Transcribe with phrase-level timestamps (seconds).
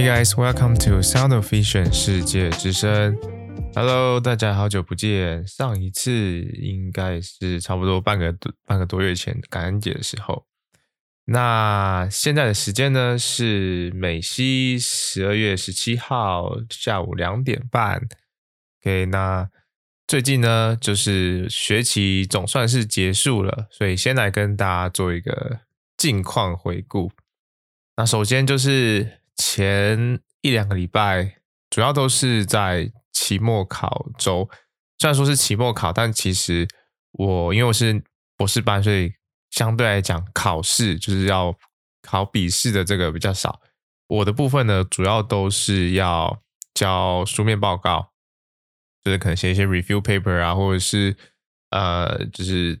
[0.00, 3.14] Hey guys, welcome to Sound of Vision 世界之声。
[3.74, 5.46] Hello，大家好久不见。
[5.46, 10.46] 上一次应该是差不多半个多半个多月前感恩节的时候。
[11.26, 18.00] 那现在的时间呢是美西十二月十七号下午两点半。
[18.80, 19.50] OK，那
[20.06, 25.60] 最近呢就是学期总算是结束了，所以先来跟大家做一个
[25.98, 27.12] 近况回顾。
[27.98, 29.19] 那首先就是。
[29.40, 31.36] 前一两个礼拜，
[31.70, 34.46] 主要都是在期末考周。
[34.98, 36.68] 虽然说是期末考，但其实
[37.12, 38.04] 我因为我是
[38.36, 39.14] 博士班，所以
[39.50, 41.56] 相对来讲，考试就是要
[42.02, 43.62] 考笔试的这个比较少。
[44.08, 46.42] 我的部分呢，主要都是要
[46.74, 48.12] 交书面报告，
[49.02, 51.16] 就是可能写一些 review paper 啊，或者是
[51.70, 52.78] 呃，就是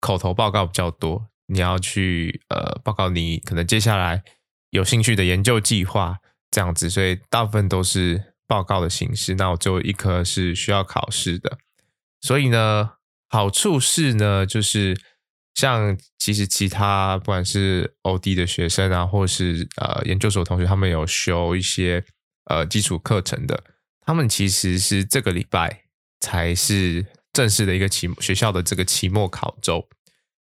[0.00, 1.28] 口头报告比较多。
[1.46, 4.24] 你要去呃报告你可能接下来。
[4.70, 6.18] 有兴趣的研究计划
[6.50, 9.34] 这样子，所以大部分都是报告的形式。
[9.34, 11.58] 那我就一科是需要考试的，
[12.20, 12.92] 所以呢，
[13.28, 14.96] 好处是呢，就是
[15.54, 22.04] 像其实其他不管是 OD 的学生啊，或是呃研究所同学，他们有修一些
[22.44, 23.64] 呃基础课程的，
[24.06, 25.84] 他们其实是这个礼拜
[26.20, 29.88] 才是正式的一个期学校的这个期末考周，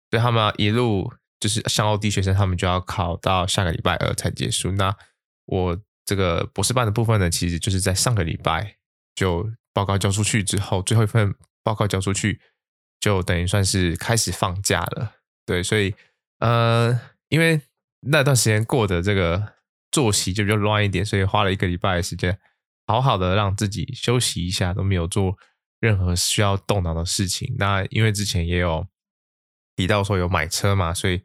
[0.10, 1.12] 所以他们一路。
[1.44, 4.72] 就是像 OD 学生，他们就要考到下个礼拜二才结束。
[4.72, 4.96] 那
[5.46, 8.78] 我这个博士班的部分呢，其实就是在上个礼拜
[9.14, 12.40] 就报告交出去之后，最后一份报告交出去，
[13.02, 15.16] 就等于算是开始放假了。
[15.46, 15.94] 对，所以
[16.40, 17.60] 呃，因为
[18.08, 19.56] 那段时间过的这个
[19.92, 22.40] 作息就比较乱一点，所以花了一个礼拜的时间，
[22.88, 25.38] 好好的让自己休息一下，都没有做
[25.82, 27.54] 任何需要动脑的事情。
[27.60, 28.88] 那因为之前也有。
[29.76, 31.20] 提到说有买车嘛，所以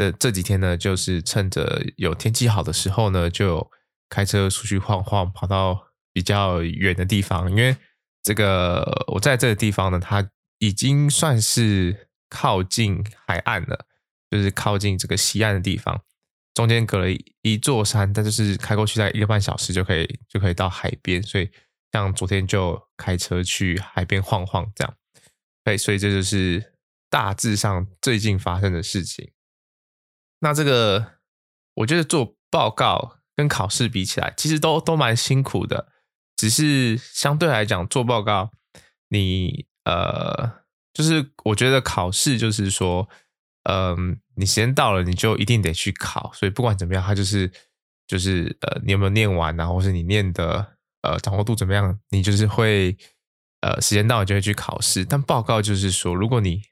[0.00, 3.70] 的这几天呢，就是趁着有天气好的时候呢，就
[4.08, 5.78] 开车出去晃晃，跑到
[6.12, 7.50] 比较远的地方。
[7.50, 7.76] 因为
[8.22, 13.86] 这个我在这个地方呢，它已经算是靠近海岸了，
[14.30, 16.02] 就是靠近这个西岸的地方，
[16.54, 17.06] 中间隔了
[17.42, 21.22] 一,座山，但就是开过去在一个半小时就可以就可以到海边。
[21.22, 21.50] 所以
[21.92, 24.94] 像昨天就开车去海边晃晃这样，
[25.62, 26.72] 对，所以这就是。
[27.12, 29.32] 大致上最近发生的事情，
[30.40, 31.12] 那这个
[31.74, 35.88] 我觉得做报告跟考试比起来，其实都都蛮辛苦的。
[36.36, 38.50] 只是相对来讲，做报告
[39.08, 40.62] 你呃，
[40.94, 43.08] 就是我觉得考试就是说，
[43.64, 47.52] 嗯、你时间到了你就一定得去考，所以不管怎么样，它就是
[48.06, 52.96] 就是呃，你有没有念完啊，或是你念的呃掌握度怎么样，你就是会
[53.60, 55.04] 呃时间到了就会去考试。
[55.04, 56.62] 但报告就是说，如果你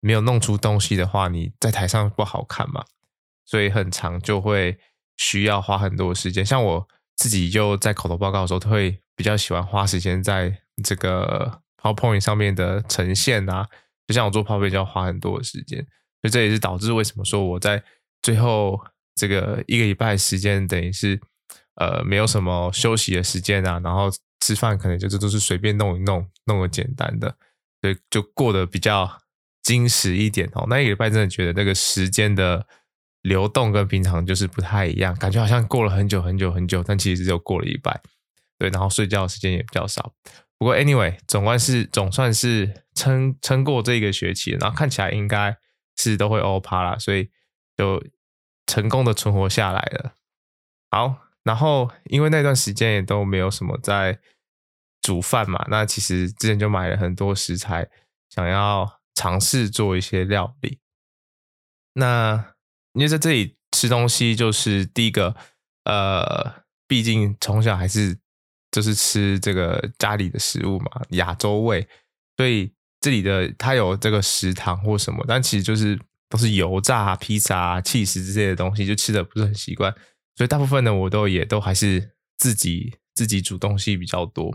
[0.00, 2.84] 没有弄出东西的话，你在台上不好看嘛，
[3.48, 4.78] 所以很长就会
[5.16, 6.44] 需要花很多时间。
[6.44, 6.86] 像我
[7.16, 10.54] 自己就在口头报告的时候，都会比较喜欢花时间在
[10.84, 13.66] 这个 PowerPoint 上面的呈现啊。
[14.06, 15.78] 就像我做 PowerPoint 就要花很多的时间，
[16.20, 17.82] 所以这也是导致为什么说我在
[18.20, 18.78] 最后
[19.14, 21.18] 这个一个礼拜时间，等于是
[21.76, 24.10] 呃没有什么休息的时间啊，然后
[24.40, 27.34] 吃饭可能就是都是随便弄一弄，弄个简单的，
[27.80, 29.10] 所以就过得比较。
[29.60, 32.66] 精实一点哦，那一个礼拜真的觉得那个时间的
[33.22, 38.00] 流动跟平常就是不太一样，感觉好像过了很久很久很久，但其实只有过了一半。
[38.58, 40.12] 对，然后睡觉的时间也比较少。
[40.58, 45.56] 不过 anyway，总算是总算是撑撑过这个学期，然后看起来应该
[45.96, 47.30] 是都会欧趴啦，所以
[47.76, 48.02] 就
[48.66, 50.14] 成功的存活下来了。
[50.90, 54.18] 好，然后因为那段时间也都没有什么在
[55.02, 57.88] 煮饭嘛，那其实之前就买了很多食材，
[58.28, 58.98] 想要。
[59.14, 60.78] 尝试做一些料理。
[61.94, 62.54] 那
[62.98, 65.34] 因为在这里吃东西，就是第一个，
[65.84, 66.52] 呃，
[66.88, 68.18] 毕竟从小还是
[68.72, 71.86] 就是吃这个家里的食物嘛，亚洲味，
[72.36, 75.96] 所以这里的它有这个食堂或什么，但其实就是
[76.28, 79.94] 都是油炸、披萨、起司之类的东西，就吃的不是很习惯，
[80.34, 84.52] 所以大部分呢，我都也都还是自己自己煮东西比较多。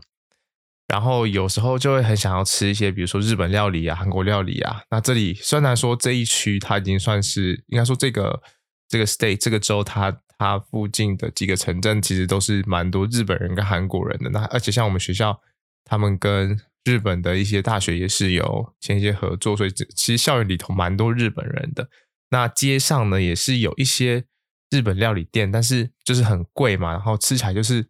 [0.88, 4.82] 然后有时候就会很想要吃一些，比如说日本料理啊、韩国料理啊。
[4.92, 8.42] 那这里虽然说这一区它已经算是，应该说这个
[8.90, 14.30] 这个 state 这个州它它附近的几个城镇其实都是蛮多日本人跟韩国人的。
[14.30, 15.40] 那而且像我们学校，
[15.86, 21.88] 他们跟日本的一些大学也是有签一些合作，所以其实校园里头蛮多日本人的。
[22.30, 24.26] 那街上呢也是有一些
[24.70, 27.88] 日本料理店，但是就是很贵嘛，然后吃起来就是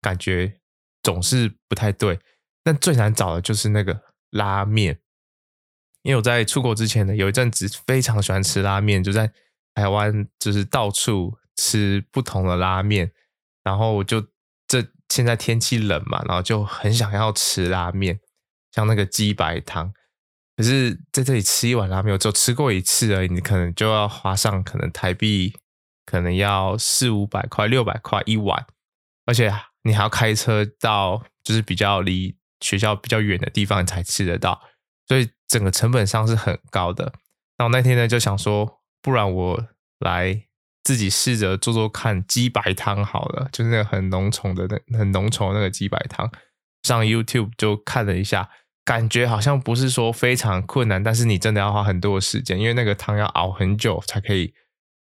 [0.00, 0.60] 感觉
[1.02, 2.18] 总是不太对。
[2.64, 5.00] 但最难找的就是那个拉面，
[6.02, 9.32] 因为我在出国之前呢，有一阵子非常喜欢吃拉面，就在
[9.74, 13.12] 台湾就是到处吃不同的拉面，
[13.64, 14.20] 然后我就
[14.66, 18.20] 这现在天气冷嘛，然后就很想要吃拉面，
[18.70, 19.92] 像那个鸡白汤。
[20.56, 25.54] 可是在这里吃一碗拉面，我只有吃过一次而已，你可能就要花上可能台币
[26.04, 28.66] 可能要四五百块、六百块一碗，
[29.24, 34.58] 而且你还要开车到就是比较离学校比较远的地方才吃得到，
[35.06, 37.12] 所以整个成本上是很高的。
[37.58, 39.68] 然后那天呢就想说，不然我
[39.98, 40.44] 来
[40.82, 46.30] 自己试着做做看鸡白汤好了，就是那个很浓稠的那很浓稠的那个鸡白汤。
[46.82, 48.48] 上 YouTube 就看了一下。
[48.84, 54.52] 感觉好像不是说非常困难，但是你真的要花很多的时间，因为那个汤要熬很久才可以，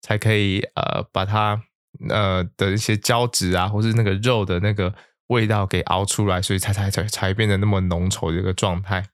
[0.01, 1.63] 才可以呃把它
[2.09, 4.93] 呃的一些胶质啊，或是那个肉的那个
[5.29, 9.09] 味道给熬出来，所以才才才才变得那么浓稠的一个状态。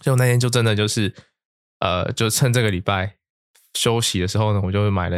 [0.00, 1.12] 就那天就真的就是
[1.80, 3.16] 呃，就趁这个礼拜
[3.74, 5.16] 休息的时候呢，我就买了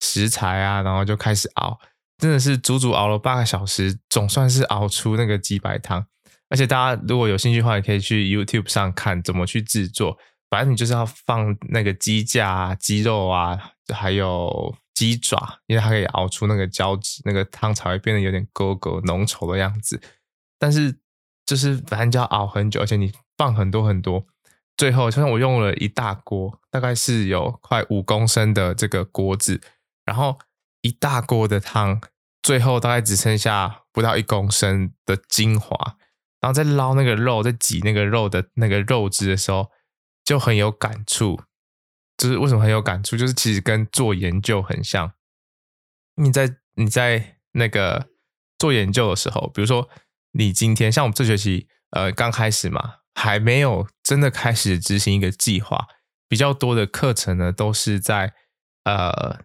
[0.00, 1.78] 食材啊，然后就开始熬，
[2.18, 6.06] 真的是足足熬了八个小时，总算是熬出那个鸡白汤。
[6.48, 10.16] 而且大家如果有兴趣的话，也可以去 YouTube 上看怎么去制作。
[10.48, 20.00] 反正你就是要放那个鸡架啊、鸡肉啊，还有鸡爪，因为它可以熬出那个胶质，那个汤才会变得有点勾勾浓稠的样子。
[20.58, 20.98] 但是
[21.44, 24.24] 就是反正就要熬很久，而且你放很多很多，
[24.74, 29.60] 最后就像我用了一大锅，大概是有快五公升的这个锅子，
[30.06, 30.38] 然后
[30.80, 32.00] 一大锅的汤，
[32.42, 35.98] 最后大概只剩下不到一公升的精华。
[36.40, 39.70] 然后在捞那个肉，在挤那个肉的那个肉汁的时候，
[40.24, 41.40] 就很有感触。
[42.16, 43.16] 就是为什么很有感触？
[43.16, 45.12] 就是其实跟做研究很像。
[46.16, 48.08] 你在你在那个
[48.58, 49.88] 做研究的时候，比如说
[50.32, 55.86] 你今天像我们这学期呃刚开始嘛，还没有真的开始执行一个计划，
[56.28, 58.32] 比较多的课程呢都是在
[58.84, 59.40] 呃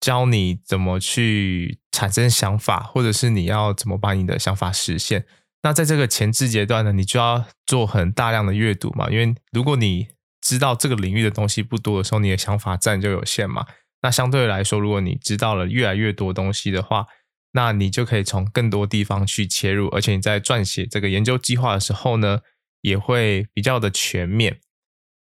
[0.00, 5.26] 教你怎么去产生想法，或者是你要怎么把你的想法实现。
[5.62, 10.08] 那在这个前置阶段呢，你就要做很大量的阅读嘛，因为如果你
[10.44, 13.66] 知道这个领域的东西不多的时候，你的想法自然就有限嘛。
[14.02, 17.06] 那相对来说，如果你知道了越来越多东西的话，
[17.52, 22.40] 那你就可以从更多地方去切入，而且你在撰写这个研究计划的时候呢，
[22.82, 24.60] 也会比较的全面。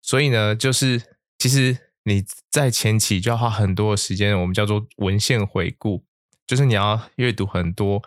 [0.02, 1.02] 所以呢，就是
[1.38, 6.04] 其实你在前期就要花很多的时间，我们叫做文献回顾，
[6.46, 8.02] 就是你要阅读很多。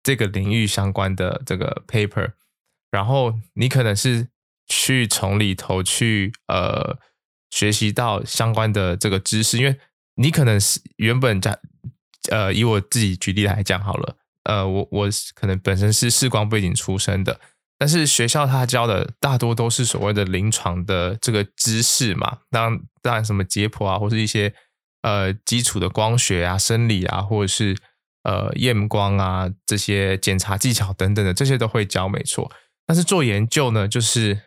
[0.00, 2.32] 这个领域相关的这个 paper，
[2.90, 4.28] 然后你可能是
[4.68, 6.98] 去从里头去呃
[7.50, 9.76] 学习到相关的这个知识，因为
[10.16, 11.58] 你可能是原本在
[12.30, 17.40] 呃以我自己举例来讲好了，呃我我可能本身是视光背景出身的，
[17.78, 24.54] 但是学校他教的大多都是所谓的临床的这个知识嘛，当然当然什么解剖啊，或是一些
[25.02, 27.76] 呃基础的光学啊、生理啊，或者是。
[28.24, 32.50] 呃，验光啊，这些检查技巧等等的，这些都会教，没错。
[32.84, 34.38] 但是做研究呢，就是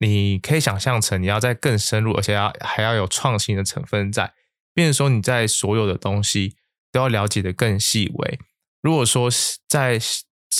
[0.00, 4.34] 你可以想象成你要在更深入，而且要还要有创新的成分在。
[4.74, 6.56] 变成说你在所有的东西
[6.90, 8.38] 都要了解得更细微。
[8.82, 9.28] 如果说
[9.68, 9.98] 在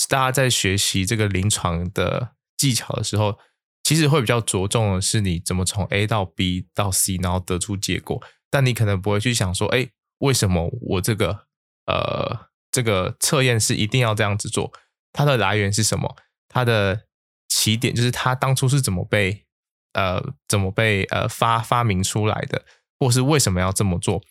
[0.07, 3.37] 大家在学习这个临床的技巧的时候，
[3.83, 8.21] 其实会比较着重的是你怎么从 A 到 B 到 C，然后得出结果。
[8.49, 9.89] 但你可能不会去想说，哎，
[10.19, 11.47] 为什么我这个
[11.85, 12.51] 呃。
[12.73, 14.71] 这个测验是一定要这样子做，
[15.11, 16.15] 它的来源是什么？
[16.47, 17.01] 它的
[17.53, 19.43] 起点就是它当初是怎么被
[19.91, 22.63] 呃怎么被呃发发明出来的，
[22.97, 24.23] 或是为什么要这么做？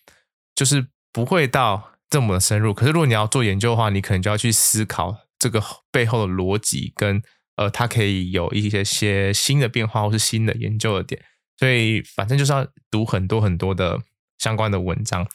[0.55, 2.73] 就是不会到这么深入。
[2.73, 5.63] 可是如果你要做研究的话，你可能就要去思考这个
[5.93, 7.23] 背后的逻辑，跟
[7.57, 11.23] 呃它可以有一些些新的变化，或是新的研究的点。
[11.59, 14.01] 所以反正就是要读很多很多的
[14.39, 15.29] 相关的文章。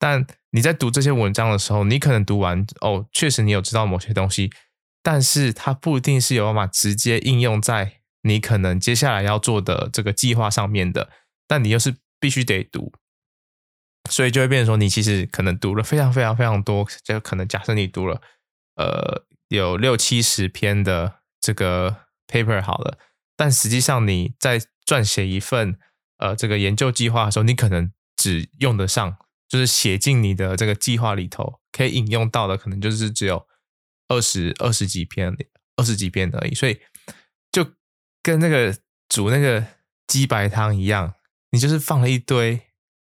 [0.00, 4.50] 但你在读这些文章的时候，你可能读完哦，确实你有知道某些东西，
[5.10, 11.08] 但是它不一定是有办法直接应用在你可能接下来要做的这个计划上面的。
[11.46, 12.92] 但你又是必须得读，
[14.10, 18.20] 所以就会变成说，你其实可能读了非常非常非常多，就可能假设你读了
[18.76, 22.98] 呃有六七十篇的这个 paper 好了，
[23.34, 25.78] 但实际上你在撰写一份
[26.18, 29.16] 呃这个研究计划的时候，你可能只用得上。
[29.48, 33.47] 就是写进你的这个计划里头，可以引用到的，可能就是只有
[34.08, 35.36] 二十二十几篇，
[35.76, 36.54] 二十几篇而已。
[36.54, 36.80] 所以
[37.52, 37.72] 就
[38.22, 38.76] 跟那个
[39.08, 39.64] 煮那个
[40.06, 41.14] 鸡白汤一样，
[41.50, 42.60] 你就是放了一堆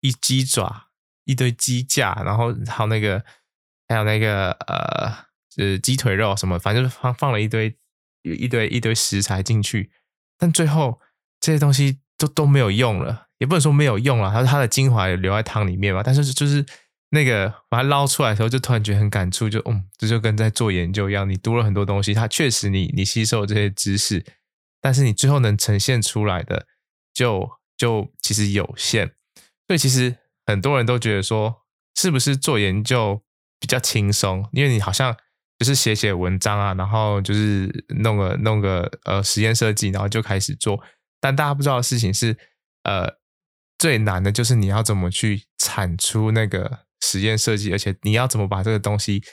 [0.01, 0.89] 一鸡爪，
[1.25, 3.23] 一堆鸡架，然后还有那个
[3.87, 7.75] 还有那个呃，就是鸡腿肉什么，反正就是放放了一堆
[8.23, 9.91] 一堆一堆食材进去，
[10.37, 10.99] 但最后
[11.39, 13.27] 这些东西都都没有用了。
[13.41, 16.03] 也不能说没有用了，它它的精华也留在汤里面嘛。
[16.03, 16.63] 但是就是
[17.13, 24.25] 那个把它捞出来的时候，就突然觉得很感触，就嗯，这就跟在做研究一样，你读了很多东西，它确实你你吸收这些知识，
[24.79, 26.65] 但是你最后能呈现出来的
[27.13, 29.07] 就就其实有限。
[29.67, 30.15] 所以其实
[30.45, 31.65] 很多人都觉得说，
[31.95, 33.21] 是不是做研究
[33.59, 34.47] 比较轻松？
[34.53, 35.13] 因为你好像
[35.59, 40.81] 就是写写文章啊，然后就是弄个弄个呃实验设计，然后就开始做。
[41.19, 42.37] 但大家不知道的事情是，
[42.83, 43.17] 呃，
[43.77, 46.85] 最难的就是你要怎么去产出那个。
[47.01, 49.23] 实验设计，而且你要怎么把这个东西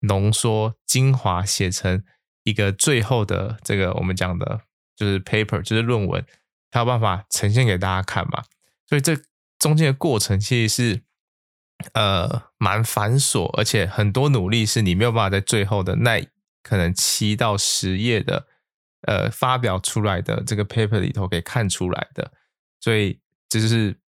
[0.00, 2.04] 浓缩、精华写成
[2.44, 4.60] 一个最后的这个我们讲的，
[4.94, 6.24] 就是 paper，就是论文，
[6.70, 8.44] 才有办法呈现给大家看嘛。
[8.86, 9.16] 所以这
[9.58, 11.02] 中间的过程其实是
[11.94, 16.22] 呃蛮繁琐，而且很多努力是你没有办法在最后的那
[16.62, 18.46] 可能七到十页的
[19.06, 22.30] 呃发表出来的这个 paper 里头给看出来的。
[22.80, 23.98] 所以这就是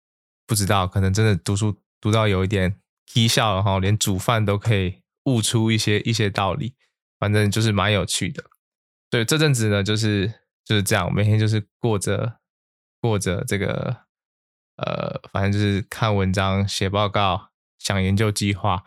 [0.46, 2.78] 不知道，可能真的读书读到有一点。
[3.06, 6.75] 踢笑了哈，连煮饭都可以悟出一些一些道理，
[7.18, 8.44] 反正就是蛮有趣的。
[9.08, 10.28] 对，这阵子呢，就是
[10.64, 12.40] 就是这样，每天就是过着
[13.00, 13.96] 过着这个
[14.76, 18.84] 呃，反正就是看文章、写报告、想研究计划。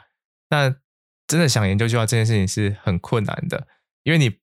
[0.50, 0.76] 那
[1.26, 3.68] 真的想研究计划这件事情是很困难的，
[4.04, 4.38] 因为你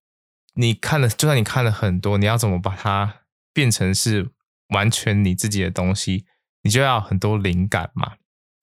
[0.55, 4.31] 你看了，就算你看了很多，你要怎么把它变成是
[4.69, 6.25] 完全你自己的东西，
[6.63, 8.15] 你就要很多灵感嘛。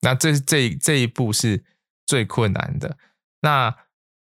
[0.04, 1.64] 那这这这一步是
[2.06, 2.96] 最困难的。
[3.40, 3.74] 那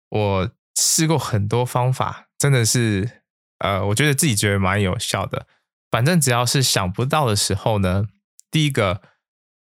[0.09, 3.21] 我试过很多方法，真的是，
[3.59, 5.47] 呃，我觉得自己觉得蛮有效的。
[5.89, 8.05] 反正只要是想不到的时候呢，
[8.51, 9.01] 第一个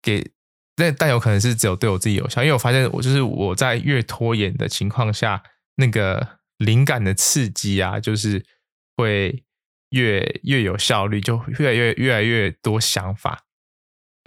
[0.02, 0.32] 给，
[0.76, 5.44] 但但有可能是只有对我自己有效，因为我发现我就是我在越拖延的情况下，
[5.76, 8.46] 那个灵感的刺激啊，就是
[8.96, 9.44] 会
[9.90, 13.43] 越越有效率，就越来越越来越多想法。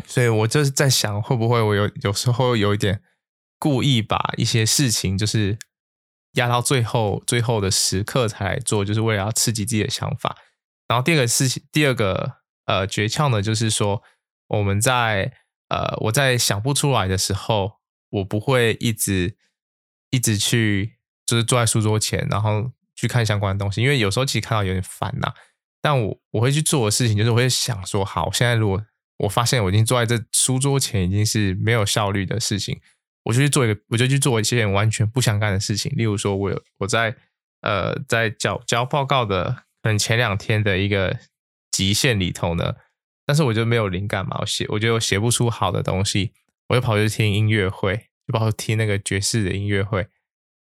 [0.04, 3.02] 所以我就是在想，会不会我有有时候有一点
[3.58, 5.58] 故意把一些事情就是
[6.32, 10.36] 压到最后最后的时刻才来做，就是为了要刺激自己的想法。
[10.88, 12.36] 然后第二个事情，第二个
[12.66, 14.02] 呃诀窍呢，就是说
[14.48, 15.32] 我们在
[15.68, 19.36] 呃我在想不出来的时候，我不会一直
[20.10, 25.34] 一直去就是坐在书桌前，然后去看相关的东西，因为有时候其实看到有点烦呐。
[25.82, 28.84] 但我我会去做的事情，就是我会想说，好，我现在如果
[29.18, 32.80] 我发现我已经坐在这书桌前，已经是没有效率的事情。
[33.24, 35.92] 我就去做一个，我就去做一些完全不相干的事情。
[35.96, 37.16] 例如说，我有我在
[37.62, 41.18] 呃在交交报告的可能前两天的一个
[41.72, 42.74] 极限里头呢，
[43.24, 46.32] 但是我就没有灵感嘛，我写我觉得我写不出好的东西，
[46.68, 47.96] 我就跑去听音乐会，
[48.26, 50.06] 就跑去听那个爵士的音乐会。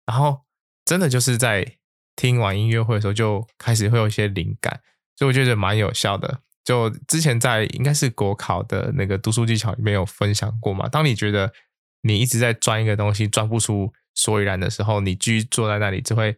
[0.06, 0.46] 然后
[0.84, 1.76] 真的就是在
[2.14, 4.80] 听完音乐会的时候，就开始会有一些灵感，
[5.16, 6.40] 所以我觉得蛮有效的。
[6.66, 10.88] 就之前在应该是国考的那个读书技巧里面有分享过嘛。
[10.88, 11.52] 当你觉得
[12.02, 16.36] 你一直在钻一个东西，钻不出所以然的时候，你继续坐在那里，就会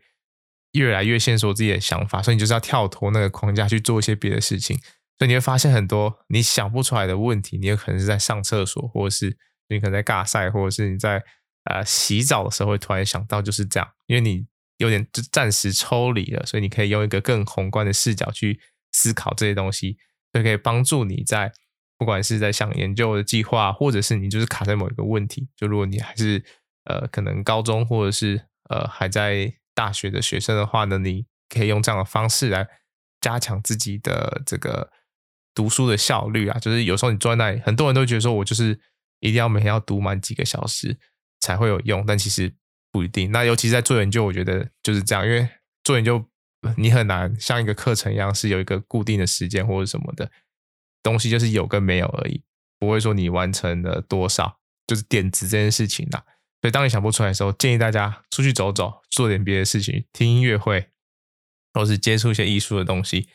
[0.72, 2.22] 越来越限缩自己的想法。
[2.22, 4.78] 所以你就是要跳脱那个框架去做一些别的事情。
[5.18, 9.34] 所以你会发现很多你想不出来的问题，你有可能是在上厕所，或者是
[9.70, 11.24] 你可能在尬赛，或者是你在
[11.64, 18.60] 呃洗澡的时候会突然想到，就是这样，因为你有点就暂时抽离了，所以你可以用一个更宏观的视角去
[18.92, 19.96] 思考这些东西。
[20.32, 21.52] 就可以帮助你在
[21.96, 26.44] 不管是在想研究的计划，或者是你就是卡在某一个问题，就如果你还是
[26.84, 32.68] 呃可能高中或者是呃还在大学的学生的话呢，你可以用这样的方式来
[33.20, 34.90] 加强自己的这个
[35.54, 36.58] 读书的效率啊。
[36.58, 38.78] 就是有时候你坐在那里，很多人都觉得说我就是
[39.20, 40.96] 一定要每天要读满几个小时
[41.40, 42.54] 才会有用，但其实
[42.92, 43.32] 不一定。
[43.32, 45.48] 那尤其是在做研究，我觉得就是这样，因为
[45.82, 46.24] 做研究。
[46.76, 50.30] 你很难像一个课程一样是有一个固定的时间或者什么的
[51.02, 52.42] 东西，就是有跟没有而已，
[52.78, 56.24] 不会说你完成了多少，就是点子这件事情啦。
[56.60, 60.90] 所以当你想不出来的时候，建议大家出去走走，做点别的事情，听音乐会，
[61.72, 63.28] 或是接触一些艺术的东西，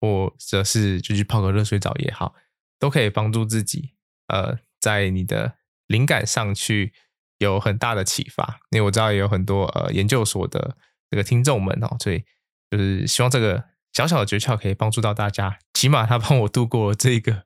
[0.00, 2.34] 或者是就去泡个热水澡也好，
[2.78, 3.94] 都可以帮助自己，
[4.26, 5.56] 呃，在你的
[5.86, 6.92] 灵感上去
[7.38, 8.60] 有很大的启发。
[8.70, 10.76] 因为我知道有很多呃研究所的
[11.10, 12.22] 这个听众们哦，所以。
[12.70, 17.44] 就是希望这个小小的诀窍可以帮助到大家，起码他帮我度过了这个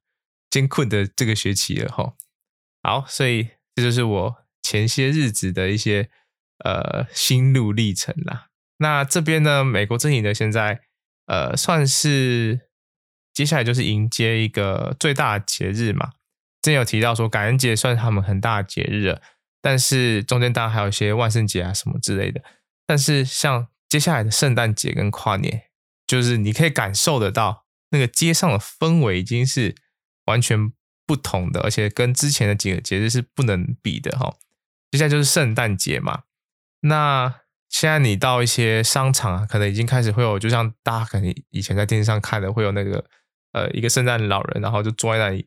[0.50, 2.14] 艰困的这个学期了哈。
[2.83, 6.11] 好，所以这就是我前些日子的一些
[6.64, 8.49] 呃心路历程啦。
[8.79, 10.81] 那这边呢，美国这里呢，现在
[11.26, 12.69] 呃算是
[13.33, 16.11] 接下来就是迎接一个最大的节日嘛。
[16.61, 19.23] 之前有提到说感恩节算是他们很大的节日了，
[19.61, 22.43] 但是中间当然还有一些万圣节啊什么之类的。
[22.87, 25.64] 但是像接下来的圣诞节跟跨年，
[26.06, 29.75] 就是你可以感受得到那个街上的氛围已经是
[30.25, 30.72] 完全
[31.06, 34.34] 不同的，而且跟之前的几个节日是不能比的哈。
[34.90, 36.22] 接下来就是圣诞节嘛。
[36.80, 43.04] 那现在你到一些商场啊，可能已经开始会有，就像大家可能以前在电视上看的，会有那个
[43.52, 45.46] 呃一个圣诞老人，然后就坐在那里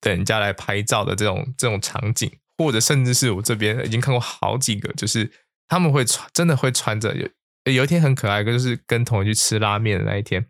[0.00, 5.30] 等人家来拍照的这种这种场景，或者甚至是我这边已经看过好几个，就是
[5.68, 7.28] 他们会穿，真的会穿着有
[7.72, 10.46] 有一天很可爱，就是跟同学去吃拉面的那一天，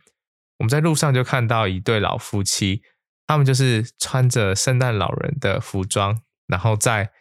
[0.59, 2.83] 我们在路上就看到一对老夫妻，
[3.27, 7.13] 他们就是穿着圣诞老人的服装，然后在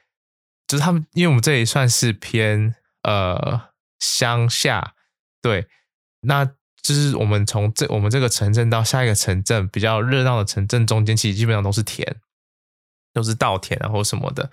[0.67, 3.69] 就是他们，因为我们这里算是偏呃
[3.99, 4.95] 乡下，
[5.41, 5.67] 对，
[6.21, 6.45] 那
[6.81, 12.17] 就是我们从这我们这个城镇到下一个城镇比较热闹的城镇中间，其实基本上都是田，
[13.13, 14.49] 都是稻田然后什么的，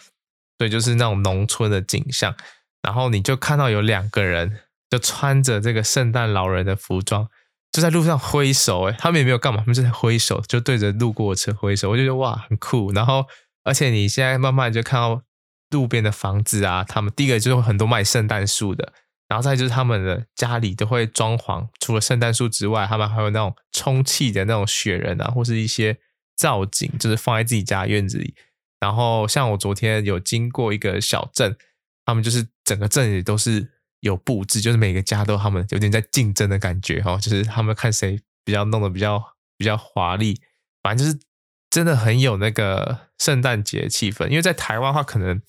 [0.58, 2.36] 对，就是那种农村的景象，
[2.82, 7.28] 然后你就看到有两个人就穿着这个圣诞老人的服装。
[7.72, 11.88] 就在路上挥手，哎，他们也没有干嘛，他们就在挥手，就对着路过的车挥手。
[11.90, 12.90] 我就觉得哇，很酷。
[12.90, 13.24] 然后，
[13.62, 15.22] 而且你现在慢慢就看到
[15.70, 18.92] 路边的房子啊，他们第一个就是很多卖圣诞树的，
[19.28, 25.96] 然后再就是他们的家里都会装潢，除了圣诞树之外，他们还有那种充气的那种雪人啊，或是一些
[26.36, 28.34] 造景，就是放在自己家院子里。
[28.80, 31.56] 然后，像我昨天有经过一个小镇，
[32.04, 33.70] 他们就是整个镇里都是。
[34.00, 39.22] 有布置，就是每个家都他们有点在竞争的感觉哈，就是他们看谁比较弄得比较
[39.58, 40.40] 比较华丽，
[40.82, 41.20] 反正就是
[41.68, 44.28] 真的很有那个圣诞节气氛。
[44.28, 45.42] 因为在台湾的话，可能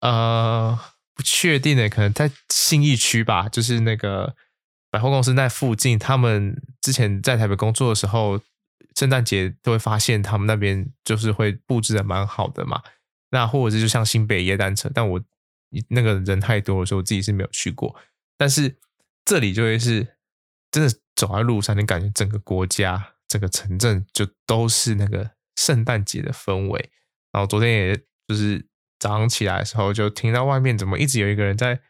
[0.00, 0.78] 呃
[1.14, 4.36] 不确定的，可能在信义区吧，就是那个
[4.90, 8.40] 百货公司那附近，他们之前在台北工作的时候，
[8.94, 12.80] 圣诞节都会发现他们那边就是会布置的蛮好的嘛。
[13.30, 15.20] 那或者是就像新北耶单车，但我。
[15.88, 17.94] 那个人太多的时候，我自己是没有去过。
[18.36, 18.76] 但是
[19.24, 20.16] 这里就会是
[20.70, 26.90] 真的走在路上，你感觉整个国家、整个城镇就都是那个圣诞节的氛围。
[27.32, 28.66] 然后昨天也就是
[28.98, 31.80] 早上起来的时候，就听到外面怎么一直有一个人在，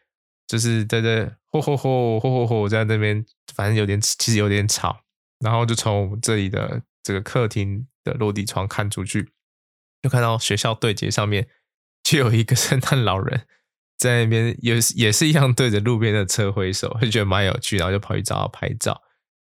[0.47, 3.25] 就是在这吼吼吼吼吼吼在那边，
[3.55, 5.03] 反正有点其实有点吵。
[5.39, 9.31] 然后就从我们这里的这个客厅的落地窗看出去，
[10.03, 11.47] 就看到学校对接上面
[12.03, 13.47] 就有一个圣诞老人。
[14.01, 18.99] 在那边也是也是一样对着路边的车挥手， 就觉得蛮有趣，然后就跑去找他拍照。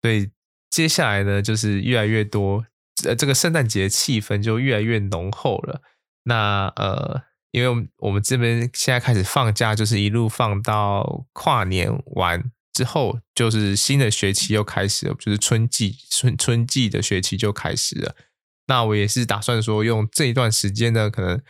[0.02, 0.30] 所以
[0.70, 2.66] 接下来呢，就是越来越多，
[3.06, 5.82] 呃，这个圣诞节气氛就越来越浓厚了。
[6.26, 18.18] 那呃，因为我们我们这边现在开始放假，就是一路放到跨年完之后，就是新的学期又开始了，就是春季春春季的学期就开始了。
[18.68, 21.42] 那我也是打算说，用这一段时间呢，可能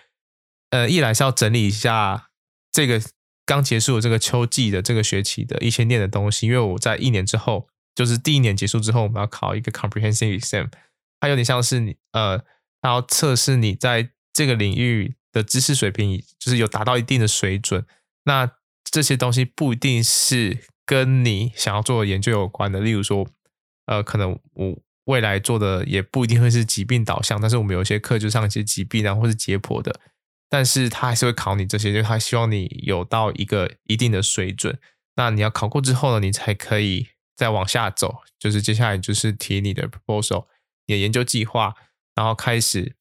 [0.70, 2.28] 呃，一来是要整理一下。
[2.72, 3.02] 这个
[3.46, 10.70] 刚结束这个秋季的这个学期的一些念的东西，因为我在一年之后，就是第一年结束之后，我们要考一个 comprehensive exam，
[11.20, 12.38] 它有点像是你呃，
[12.82, 17.86] 它要测试你在这个领域的知识水平，就是有达到一定的水准。
[18.24, 18.50] 那
[18.84, 23.28] 这些东西不一定是跟你想要做的研究有关的，例如说，
[23.88, 30.00] 呃，可能我未来做的也不一定会是疾病导向，但是我们有些课就上一些疾病啊，或是解剖的。
[30.52, 34.78] 但是他还是会考你这些，就他希望你有到一个一定的水准。
[35.16, 38.18] 那你要考过之后呢，你才可以再往下走。
[38.38, 40.48] 就是接下来就是提你的 proposal，
[40.88, 41.74] 你的研究计划，
[42.16, 42.98] 然后开始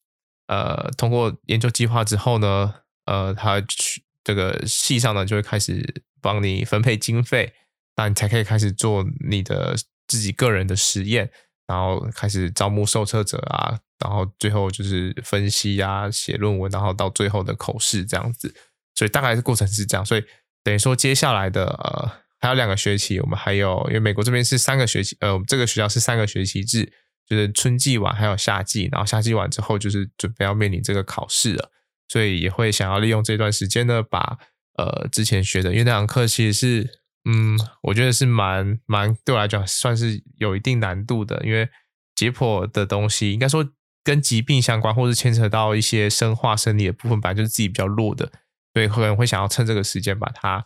[0.46, 2.72] 呃通过研究计划之后呢，
[3.06, 7.52] 呃他去这个系上呢就会开始帮你分配经费，
[7.96, 9.74] 那你才可以开始做你的
[10.06, 11.32] 自己个人的实验，
[11.66, 13.80] 然后开始招募受测者啊。
[14.00, 18.54] 然后最后就是分析呀、写论文，然后到最后的口试这样子，
[18.94, 20.04] 所以大概的过程是这样。
[20.04, 20.24] 所以
[20.62, 26.90] 等于说接下来的呃还有两个学期，我们还有因为美国这边是三个学期，呃，我们这个学校是三个学期制，
[27.28, 31.70] 就是春季完还有夏季，然后夏季完之后就是准备要面临这个考试了，
[32.08, 34.38] 所以也会想要利用这段时间呢，把
[34.78, 41.68] 呃之前学的，因为那堂课其实是嗯，我觉得是蛮蛮对我来讲算是有一定难度的，因为
[42.14, 43.68] 解剖的东西应该说。
[44.02, 48.32] 跟疾病相关，或是牵扯到一些生化生理的部分，本来就是自己比较弱的，
[48.72, 50.64] 所以可能会想要趁这个时间把它，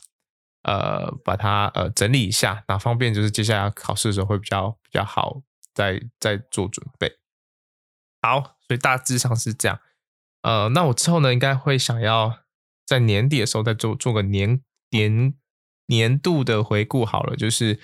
[0.62, 5.42] 呃，把它呃整理一下，那方便就是接下来考试的时候会比较比较好，
[5.74, 7.18] 再再做准备。
[8.22, 9.80] 好，所以大致上是这样。
[10.42, 12.40] 呃，那我之后呢，应该会想要
[12.86, 15.34] 在年底的时候再做做个年年
[15.86, 17.80] 年度的回顾好了，就是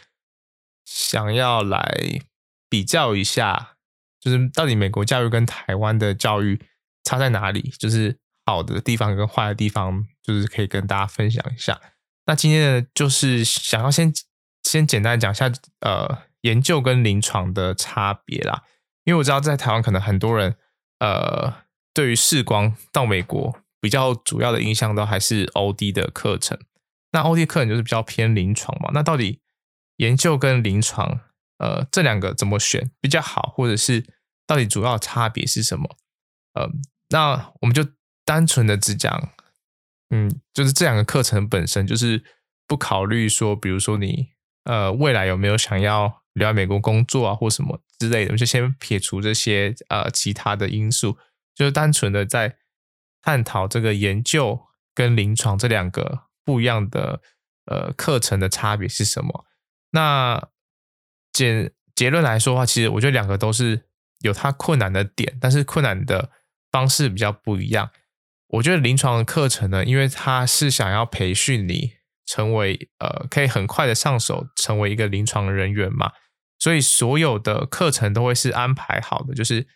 [0.84, 2.20] 想要来
[2.68, 3.78] 比较一下。
[4.20, 6.60] 就是到底美国教育跟台湾的教育
[7.04, 7.72] 差在哪里？
[7.78, 11.80] 就是好的地方跟坏的地方，就是可以跟大家分享一下。
[12.26, 14.12] 那今天呢，就是想要先
[14.62, 18.64] 先简单讲一下呃研究跟临床的差别啦。
[19.04, 20.56] 因为我知道在台湾可能很多人
[20.98, 21.54] 呃
[21.94, 26.58] 对于视光到美国比较主要的印象都还是 OD 的课程。
[27.12, 28.90] 那 OD 课程就是比较偏临床嘛。
[28.92, 29.40] 那到底
[29.96, 31.20] 研究跟临床，
[31.60, 34.02] 呃，这两个怎么选比较好，或者是
[34.46, 35.96] 到底主要差别是什么？
[36.54, 36.68] 呃，
[37.10, 37.86] 那我们就
[38.24, 39.30] 单纯的只讲，
[40.08, 42.24] 嗯，就是这两个课程本身就是
[42.66, 44.30] 不考虑说，比如说你
[44.64, 51.18] 呃未来有没有想要留在美国工作啊，或什么之类的，我们就先撇除这些呃其他的因素，
[51.54, 52.56] 就是单纯的在
[53.20, 57.20] 探讨这个研究跟临床这两个不一样的
[57.66, 59.44] 呃课程的差别是什么。
[59.90, 60.48] 那
[61.32, 63.82] 结结论来说的话，其实我觉得两个都是
[64.20, 66.30] 有它困难的点，但是困难的
[66.70, 67.90] 方式比较不一样。
[68.48, 71.92] 我觉得临床的课程呢，因为它是想要培训你
[72.26, 76.12] 成为呃，可以很快的上手成为一个临床人员嘛，
[76.58, 79.66] 所以所有的课程都会是安排好的，就是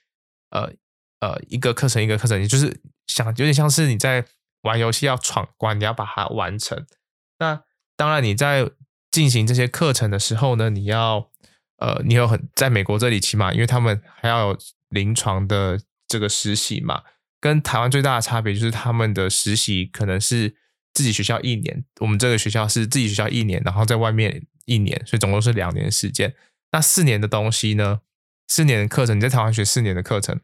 [0.51, 0.73] 呃
[1.21, 4.25] 呃一个课程一个课程，你就是想有点像是你在
[4.63, 6.85] 玩游戏要闯关，你要把它完成。
[7.39, 7.63] 那
[7.97, 8.71] 当然你在
[9.11, 11.31] 进行这些课程的时候呢，你要
[11.77, 14.59] 呃，你有很在美国这里起码，因为他们还要有
[14.91, 17.03] 临床的这个实习嘛。
[17.41, 20.57] 跟台湾最大的差别就是他们的实习可能是
[20.93, 26.35] 自己学校一年，我们这个学校是自己学校一年，然后在外面一年，所以总共是两年时间。
[26.73, 28.01] 那四年的东西呢？
[28.49, 30.41] 四年的课程你在台湾学四年的课程，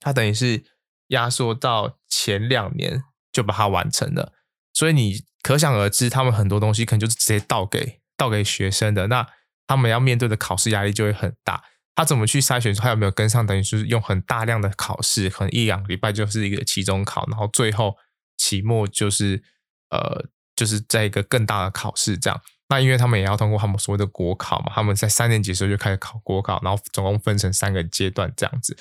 [0.00, 0.64] 它等于是
[1.08, 4.32] 压缩到前两年就把它完成了，
[4.72, 5.24] 所以你。
[5.42, 9.26] 可想而知，他们很多东西可能就是直接倒给倒给学生的，那
[9.72, 11.64] 他们要面对的考试压力就会很大。
[11.94, 12.80] 他怎么去筛选出？
[12.82, 13.46] 他有没有跟上？
[13.46, 17.96] 等于就是用很大量的考试，可能一两个礼拜就是一个期中考，然后最后
[18.38, 19.42] 期末就是
[19.90, 22.40] 呃，就是在一个更大的考试这样。
[22.68, 28.74] 那因为他们也要通过他们所谓的国考嘛，他们在三年级的时候就开始考国考，然后总共分成三个阶段这样子，